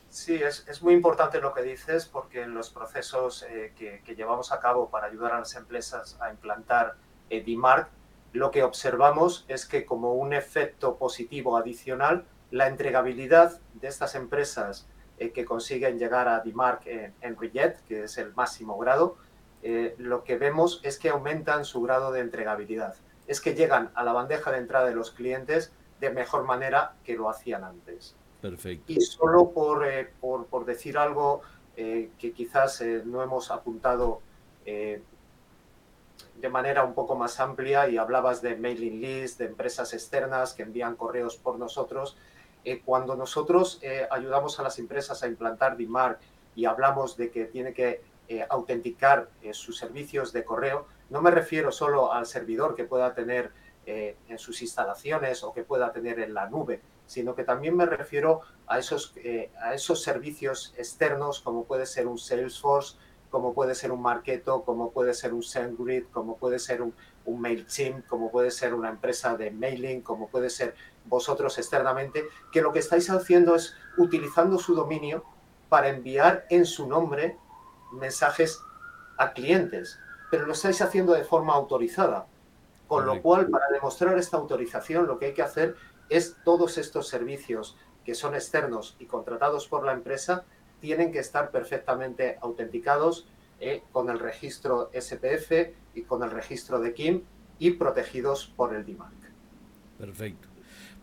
Sí, 0.09 0.35
es, 0.35 0.65
es 0.67 0.81
muy 0.81 0.95
importante 0.95 1.39
lo 1.39 1.53
que 1.53 1.61
dices 1.61 2.07
porque 2.07 2.41
en 2.41 2.55
los 2.55 2.71
procesos 2.71 3.43
eh, 3.43 3.73
que, 3.77 4.01
que, 4.03 4.15
llevamos 4.15 4.51
a 4.51 4.59
cabo 4.59 4.89
para 4.89 5.05
ayudar 5.05 5.33
a 5.33 5.39
las 5.39 5.55
empresas 5.55 6.17
a 6.19 6.31
implantar 6.31 6.95
eh, 7.29 7.43
DMARC, 7.45 7.89
lo 8.33 8.49
que 8.49 8.63
observamos 8.63 9.45
es 9.47 9.67
que 9.67 9.85
como 9.85 10.13
un 10.13 10.33
efecto 10.33 10.97
positivo 10.97 11.57
adicional, 11.57 12.25
la 12.51 12.67
entregabilidad 12.67 13.59
de 13.73 13.87
estas 13.87 14.15
empresas 14.15 14.87
eh, 15.17 15.31
que 15.31 15.45
consiguen 15.45 15.99
llegar 15.99 16.27
a 16.27 16.39
DMARC 16.39 16.87
en, 16.87 17.13
en 17.21 17.35
que 17.87 18.03
es 18.03 18.17
el 18.17 18.33
máximo 18.33 18.77
grado, 18.77 19.17
eh, 19.61 19.95
lo 19.97 20.23
que 20.23 20.37
vemos 20.37 20.79
es 20.83 20.97
que 20.97 21.09
aumentan 21.09 21.65
su 21.65 21.81
grado 21.81 22.11
de 22.11 22.21
entregabilidad. 22.21 22.95
Es 23.27 23.41
que 23.41 23.53
llegan 23.53 23.91
a 23.93 24.03
la 24.03 24.13
bandeja 24.13 24.51
de 24.51 24.57
entrada 24.57 24.87
de 24.87 24.95
los 24.95 25.11
clientes 25.11 25.71
de 25.99 26.09
mejor 26.09 26.45
manera 26.45 26.93
que 27.03 27.15
lo 27.15 27.29
hacían 27.29 27.63
antes. 27.63 28.15
Perfecto. 28.41 28.91
Y 28.91 29.01
solo 29.01 29.51
por, 29.51 29.85
eh, 29.85 30.09
por, 30.19 30.45
por 30.47 30.65
decir 30.65 30.97
algo 30.97 31.41
que 31.75 32.33
quizás 32.35 32.83
no 33.05 33.23
hemos 33.23 33.51
apuntado 33.51 34.21
de 36.41 36.49
manera 36.49 36.83
un 36.83 36.93
poco 36.93 37.15
más 37.15 37.39
amplia 37.39 37.89
y 37.89 37.97
hablabas 37.97 38.41
de 38.41 38.55
mailing 38.55 39.01
list, 39.01 39.39
de 39.39 39.45
empresas 39.45 39.93
externas 39.93 40.53
que 40.53 40.63
envían 40.63 40.95
correos 40.95 41.37
por 41.37 41.59
nosotros. 41.59 42.17
Eh, 42.65 42.81
cuando 42.83 43.15
nosotros 43.15 43.79
eh, 43.81 44.07
ayudamos 44.11 44.59
a 44.59 44.63
las 44.63 44.79
empresas 44.79 45.23
a 45.23 45.27
implantar 45.27 45.77
DMARC 45.77 46.19
y 46.55 46.65
hablamos 46.65 47.15
de 47.15 47.31
que 47.31 47.45
tiene 47.45 47.73
que 47.73 48.01
eh, 48.27 48.45
autenticar 48.49 49.29
sus 49.53 49.77
servicios 49.77 50.33
de 50.33 50.43
correo, 50.43 50.85
no 51.09 51.21
me 51.21 51.31
refiero 51.31 51.71
solo 51.71 52.11
al 52.11 52.25
servidor 52.25 52.75
que 52.75 52.83
pueda 52.83 53.13
tener 53.13 53.51
en 53.87 54.37
sus 54.37 54.61
instalaciones 54.61 55.43
o 55.43 55.51
que 55.51 55.63
pueda 55.63 55.91
tener 55.91 56.19
en 56.19 56.35
la 56.35 56.47
nube, 56.47 56.79
sino 57.07 57.33
que 57.33 57.43
también 57.43 57.75
me 57.75 57.87
refiero 57.87 58.41
a 58.67 58.77
esos, 58.77 59.15
a 59.59 59.73
esos 59.73 60.03
servicios 60.03 60.75
externos 60.77 61.39
como 61.39 61.63
puede 61.63 61.87
ser 61.87 62.05
un 62.05 62.19
Salesforce, 62.19 62.97
como 63.31 63.55
puede 63.55 63.73
ser 63.73 63.91
un 63.91 64.03
Marketo, 64.03 64.63
como 64.63 64.91
puede 64.91 65.15
ser 65.15 65.33
un 65.33 65.41
SendGrid, 65.41 66.03
como 66.11 66.37
puede 66.37 66.59
ser 66.59 66.83
un, 66.83 66.93
un 67.25 67.41
MailChimp, 67.41 68.07
como 68.07 68.31
puede 68.31 68.51
ser 68.51 68.73
una 68.73 68.89
empresa 68.89 69.35
de 69.35 69.51
mailing, 69.51 70.01
como 70.01 70.27
puede 70.29 70.49
ser 70.49 70.75
vosotros 71.05 71.57
externamente, 71.57 72.25
que 72.51 72.61
lo 72.61 72.71
que 72.71 72.79
estáis 72.79 73.09
haciendo 73.09 73.55
es 73.55 73.75
utilizando 73.97 74.57
su 74.57 74.75
dominio 74.75 75.23
para 75.69 75.89
enviar 75.89 76.45
en 76.49 76.65
su 76.65 76.87
nombre 76.87 77.37
mensajes 77.91 78.61
a 79.17 79.33
clientes, 79.33 79.99
pero 80.31 80.45
lo 80.45 80.53
estáis 80.53 80.81
haciendo 80.81 81.13
de 81.13 81.23
forma 81.23 81.53
autorizada. 81.53 82.27
Con 82.87 83.05
lo 83.05 83.21
cual, 83.21 83.49
para 83.49 83.67
demostrar 83.69 84.17
esta 84.17 84.37
autorización, 84.37 85.05
lo 85.05 85.19
que 85.19 85.27
hay 85.27 85.33
que 85.33 85.43
hacer 85.43 85.75
es 86.09 86.37
todos 86.43 86.77
estos 86.79 87.07
servicios 87.07 87.77
que 88.03 88.15
son 88.15 88.33
externos 88.33 88.95
y 88.97 89.05
contratados 89.05 89.67
por 89.67 89.85
la 89.85 89.93
empresa, 89.93 90.43
tienen 90.79 91.11
que 91.11 91.19
estar 91.19 91.51
perfectamente 91.51 92.39
autenticados 92.41 93.27
eh, 93.59 93.83
con 93.91 94.09
el 94.09 94.19
registro 94.19 94.89
SPF 94.93 95.51
y 95.95 96.01
con 96.03 96.23
el 96.23 96.31
registro 96.31 96.79
de 96.79 96.93
KIM 96.93 97.21
y 97.59 97.71
protegidos 97.71 98.45
por 98.55 98.73
el 98.73 98.85
DMARC. 98.85 99.13
Perfecto. 99.97 100.47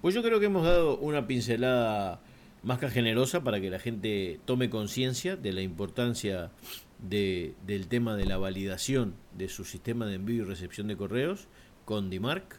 Pues 0.01 0.15
yo 0.15 0.23
creo 0.23 0.41
que 0.41 0.47
hemos 0.47 0.65
dado 0.65 0.99
una 0.99 1.27
pincelada 1.27 2.21
más 2.63 2.79
que 2.79 2.89
generosa 2.89 3.43
para 3.43 3.61
que 3.61 3.71
la 3.71 3.79
gente 3.79 4.41
tome 4.45 4.71
conciencia 4.71 5.37
de 5.37 5.53
la 5.53 5.61
importancia 5.61 6.51
de, 6.99 7.55
del 7.67 7.89
tema 7.89 8.17
de 8.17 8.25
la 8.25 8.39
validación 8.39 9.15
de 9.37 9.49
su 9.49 9.65
sistema 9.65 10.07
de 10.07 10.15
envío 10.15 10.43
y 10.43 10.47
recepción 10.47 10.89
de 10.89 10.97
correos 10.97 11.49
con 11.85 12.11
DMARC. 12.11 12.59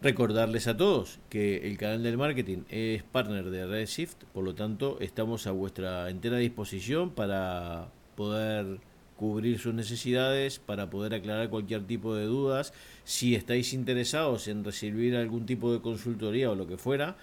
Recordarles 0.00 0.66
a 0.66 0.76
todos 0.76 1.20
que 1.28 1.68
el 1.68 1.78
canal 1.78 2.02
del 2.02 2.18
marketing 2.18 2.64
es 2.68 3.02
partner 3.04 3.50
de 3.50 3.66
Redshift, 3.66 4.24
por 4.32 4.42
lo 4.42 4.54
tanto 4.54 4.98
estamos 5.00 5.46
a 5.46 5.52
vuestra 5.52 6.10
entera 6.10 6.38
disposición 6.38 7.10
para 7.10 7.88
poder 8.16 8.80
cubrir 9.22 9.60
sus 9.60 9.72
necesidades, 9.72 10.58
para 10.58 10.90
poder 10.90 11.14
aclarar 11.14 11.48
cualquier 11.48 11.86
tipo 11.86 12.12
de 12.16 12.24
dudas. 12.24 12.74
Si 13.04 13.36
estáis 13.36 13.72
interesados 13.72 14.48
en 14.48 14.64
recibir 14.64 15.14
algún 15.14 15.46
tipo 15.46 15.72
de 15.72 15.80
consultoría 15.80 16.50
o 16.50 16.56
lo 16.56 16.66
que 16.66 16.76
fuera, 16.76 17.16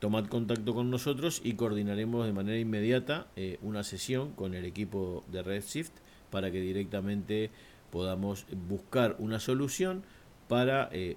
tomad 0.00 0.26
contacto 0.26 0.74
con 0.74 0.90
nosotros 0.90 1.40
y 1.44 1.52
coordinaremos 1.52 2.26
de 2.26 2.32
manera 2.32 2.58
inmediata 2.58 3.28
eh, 3.36 3.60
una 3.62 3.84
sesión 3.84 4.32
con 4.32 4.54
el 4.54 4.64
equipo 4.64 5.22
de 5.30 5.44
Redshift 5.44 5.92
para 6.32 6.50
que 6.50 6.60
directamente 6.60 7.52
podamos 7.92 8.44
buscar 8.68 9.14
una 9.20 9.38
solución 9.38 10.02
para 10.48 10.88
eh, 10.90 11.16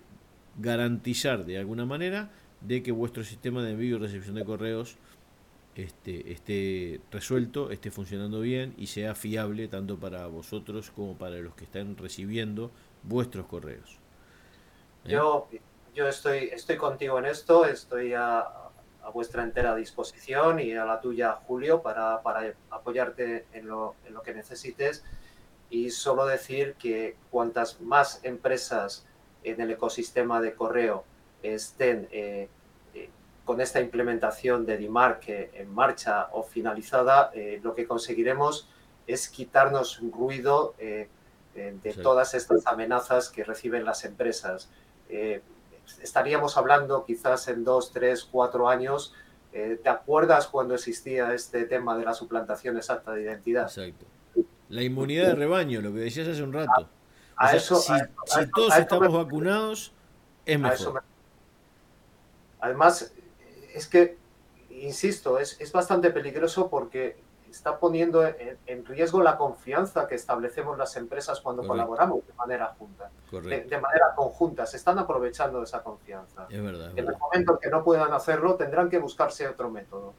garantizar 0.60 1.44
de 1.44 1.58
alguna 1.58 1.88
manera 1.88 2.30
de 2.62 2.84
que 2.84 2.92
vuestro 2.92 3.24
sistema 3.24 3.64
de 3.64 3.72
envío 3.72 3.96
y 3.96 4.00
recepción 4.00 4.36
de 4.36 4.46
correos 4.46 4.98
este, 5.84 6.32
esté 6.32 7.02
resuelto, 7.12 7.72
esté 7.72 7.92
funcionando 7.92 8.42
bien 8.42 8.74
y 8.78 8.88
sea 8.88 9.16
fiable 9.16 9.68
tanto 9.68 9.98
para 9.98 10.28
vosotros 10.28 10.92
como 10.92 11.18
para 11.18 11.38
los 11.38 11.56
que 11.56 11.66
están 11.66 11.98
recibiendo 11.98 12.72
vuestros 13.04 13.46
correos. 13.46 13.98
¿Eh? 15.06 15.12
Yo, 15.12 15.48
yo 15.96 16.08
estoy, 16.08 16.50
estoy 16.52 16.78
contigo 16.78 17.20
en 17.20 17.26
esto, 17.26 17.66
estoy 17.66 18.14
a, 18.14 18.48
vuestra 19.14 19.44
entera 19.44 19.76
disposición 19.76 20.60
y 20.60 20.74
a 20.74 20.86
la 20.86 21.02
tuya, 21.02 21.34
Julio, 21.48 21.82
para, 21.82 22.22
para 22.22 22.54
apoyarte 22.70 23.46
en 23.54 23.68
lo, 23.68 23.96
en 24.06 24.14
lo 24.14 24.22
que 24.22 24.34
necesites. 24.34 25.04
Y 25.72 25.90
solo 25.90 26.26
decir 26.26 26.76
que 26.76 27.16
cuantas 27.32 27.82
más 27.82 28.24
empresas 28.24 29.06
en 29.44 29.62
el 29.62 29.72
ecosistema 29.72 30.42
de 30.42 30.54
correo 30.54 31.06
estén 31.42 32.08
eh, 32.12 32.50
con 33.50 33.62
esta 33.62 33.82
implementación 33.82 34.64
de 34.68 34.78
DMARC 34.78 35.28
en 35.28 35.74
marcha 35.74 36.28
o 36.34 36.44
finalizada, 36.44 37.32
eh, 37.34 37.60
lo 37.64 37.74
que 37.74 37.88
conseguiremos 37.88 38.70
es 39.08 39.28
quitarnos 39.28 40.00
ruido 40.12 40.76
eh, 40.78 41.10
de 41.56 41.94
sí. 41.94 42.00
todas 42.00 42.36
estas 42.36 42.68
amenazas 42.68 43.28
que 43.30 43.44
reciben 43.44 43.86
las 43.86 44.06
empresas. 44.06 44.70
Eh, 45.10 45.42
estaríamos 46.04 46.58
hablando 46.58 47.06
quizás 47.06 47.48
en 47.48 47.64
dos, 47.64 47.92
tres, 47.92 48.24
cuatro 48.24 48.70
años. 48.70 49.16
¿Te 49.52 49.90
acuerdas 49.90 50.46
cuando 50.46 50.76
existía 50.76 51.34
este 51.34 51.66
tema 51.66 51.98
de 51.98 52.06
la 52.06 52.14
suplantación 52.14 52.78
exacta 52.78 53.14
de 53.14 53.24
identidad? 53.24 53.64
Exacto. 53.64 54.06
La 54.70 54.84
inmunidad 54.84 55.26
de 55.26 55.34
rebaño, 55.34 55.82
lo 55.82 55.92
que 55.92 56.02
decías 56.02 56.28
hace 56.28 56.44
un 56.44 56.54
rato. 56.54 56.88
A, 57.36 57.46
a 57.46 57.48
o 57.48 57.50
sea, 57.50 57.58
eso, 57.58 57.76
si, 57.78 57.94
a, 57.94 58.12
si 58.28 58.42
a, 58.42 58.50
todos 58.52 58.78
estamos 58.78 59.12
vacunados, 59.12 59.92
es 60.46 60.60
mejor. 60.60 60.94
Me... 60.94 61.00
Además, 62.60 63.12
es 63.74 63.88
que, 63.88 64.18
insisto, 64.70 65.40
es, 65.40 65.60
es, 65.60 65.72
bastante 65.72 66.12
peligroso 66.12 66.70
porque 66.70 67.18
está 67.50 67.80
poniendo 67.80 68.26
en, 68.26 68.58
en, 68.68 68.86
riesgo 68.86 69.22
la 69.22 69.38
confianza 69.38 70.08
que 70.08 70.16
establecemos 70.16 70.78
las 70.78 70.96
empresas 70.98 71.42
cuando 71.42 71.64
Correcto. 71.64 71.88
colaboramos 71.88 72.28
de 72.28 72.34
manera 72.34 72.76
junta, 72.78 73.10
de, 73.32 73.64
de, 73.64 73.82
manera 73.82 74.14
conjunta. 74.16 74.66
Se 74.66 74.78
están 74.78 75.00
aprovechando 75.00 75.60
de 75.60 75.66
esa 75.66 75.82
confianza. 75.82 76.48
Es 76.50 76.62
verdad, 76.62 76.92
en 76.96 77.08
el 77.08 77.18
momento 77.18 77.54
en 77.54 77.60
que 77.60 77.70
no 77.70 77.84
puedan 77.84 78.14
hacerlo, 78.14 78.56
tendrán 78.56 78.90
que 78.90 79.00
buscarse 79.00 79.48
otro 79.48 79.70
método. 79.70 80.14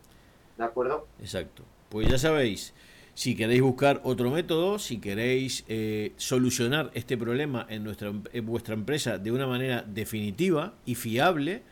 ¿De 0.56 0.64
acuerdo? 0.64 1.06
Exacto. 1.20 1.62
Pues 1.88 2.08
ya 2.08 2.18
sabéis, 2.18 2.74
si 3.14 3.36
queréis 3.36 3.62
buscar 3.62 4.00
otro 4.04 4.30
método, 4.30 4.78
si 4.78 5.00
queréis 5.00 5.64
eh, 5.68 6.12
solucionar 6.16 6.90
este 6.94 7.16
problema 7.16 7.66
en, 7.68 7.84
nuestra, 7.84 8.12
en 8.32 8.46
vuestra 8.46 8.74
empresa 8.74 9.18
de 9.18 9.32
una 9.32 9.46
manera 9.46 9.82
definitiva 9.86 10.74
y 10.84 10.94
fiable, 10.94 11.62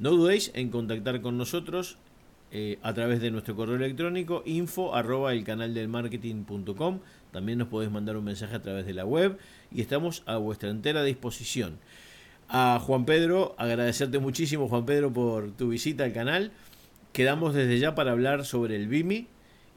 no 0.00 0.10
dudéis 0.10 0.50
en 0.54 0.70
contactar 0.70 1.20
con 1.20 1.38
nosotros 1.38 1.96
eh, 2.50 2.78
a 2.82 2.92
través 2.94 3.20
de 3.20 3.30
nuestro 3.30 3.54
correo 3.54 3.76
electrónico 3.76 4.42
info 4.44 4.96
arroba 4.96 5.32
el 5.32 5.44
canal 5.44 5.72
del 5.72 5.86
marketing.com. 5.86 6.98
También 7.30 7.58
nos 7.58 7.68
podéis 7.68 7.92
mandar 7.92 8.16
un 8.16 8.24
mensaje 8.24 8.56
a 8.56 8.62
través 8.62 8.86
de 8.86 8.94
la 8.94 9.04
web 9.04 9.38
y 9.70 9.80
estamos 9.80 10.24
a 10.26 10.36
vuestra 10.38 10.70
entera 10.70 11.04
disposición. 11.04 11.78
A 12.48 12.80
Juan 12.84 13.04
Pedro, 13.04 13.54
agradecerte 13.58 14.18
muchísimo 14.18 14.68
Juan 14.68 14.84
Pedro 14.84 15.12
por 15.12 15.52
tu 15.52 15.68
visita 15.68 16.02
al 16.02 16.12
canal. 16.12 16.50
Quedamos 17.12 17.54
desde 17.54 17.78
ya 17.78 17.94
para 17.94 18.10
hablar 18.10 18.44
sobre 18.44 18.74
el 18.74 18.88
BIMI, 18.88 19.28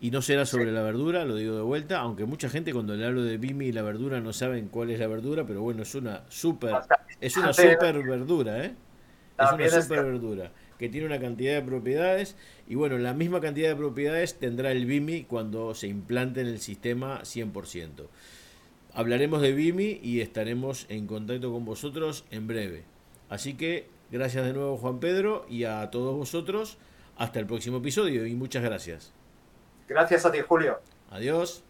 y 0.03 0.11
no 0.11 0.21
será 0.21 0.45
sobre 0.45 0.65
sí. 0.65 0.71
la 0.71 0.81
verdura, 0.81 1.23
lo 1.23 1.37
digo 1.37 1.55
de 1.55 1.61
vuelta, 1.61 1.99
aunque 1.99 2.25
mucha 2.25 2.49
gente 2.49 2.73
cuando 2.73 2.93
le 2.93 3.05
hablo 3.05 3.23
de 3.23 3.37
bimi 3.37 3.67
y 3.67 3.71
la 3.71 3.83
verdura 3.83 4.19
no 4.19 4.33
saben 4.33 4.67
cuál 4.67 4.89
es 4.89 4.99
la 4.99 5.07
verdura, 5.07 5.45
pero 5.47 5.61
bueno, 5.61 5.83
es 5.83 5.95
una 5.95 6.23
super 6.27 6.75
es 7.21 7.37
una 7.37 7.53
super 7.53 8.03
verdura, 8.03 8.65
¿eh? 8.65 8.75
Es 9.43 9.73
una 9.73 9.81
super 9.81 10.05
verdura 10.05 10.51
que 10.77 10.89
tiene 10.89 11.07
una 11.07 11.19
cantidad 11.19 11.53
de 11.53 11.61
propiedades 11.61 12.35
y 12.67 12.75
bueno, 12.75 12.97
la 12.97 13.13
misma 13.13 13.39
cantidad 13.39 13.69
de 13.69 13.75
propiedades 13.75 14.37
tendrá 14.39 14.71
el 14.71 14.85
BIMI 14.85 15.23
cuando 15.23 15.73
se 15.75 15.87
implante 15.87 16.41
en 16.41 16.47
el 16.47 16.59
sistema 16.59 17.21
100%. 17.21 18.07
Hablaremos 18.93 19.41
de 19.41 19.53
BIMI 19.53 19.99
y 20.03 20.21
estaremos 20.21 20.85
en 20.89 21.07
contacto 21.07 21.51
con 21.51 21.65
vosotros 21.65 22.25
en 22.31 22.47
breve. 22.47 22.83
Así 23.29 23.53
que 23.53 23.87
gracias 24.11 24.45
de 24.45 24.53
nuevo 24.53 24.77
Juan 24.77 24.99
Pedro 24.99 25.45
y 25.49 25.63
a 25.63 25.89
todos 25.89 26.15
vosotros 26.15 26.77
hasta 27.17 27.39
el 27.39 27.45
próximo 27.45 27.77
episodio 27.77 28.25
y 28.27 28.35
muchas 28.35 28.63
gracias. 28.63 29.13
Gracias 29.87 30.25
a 30.25 30.31
ti, 30.31 30.39
Julio. 30.41 30.79
Adiós. 31.09 31.63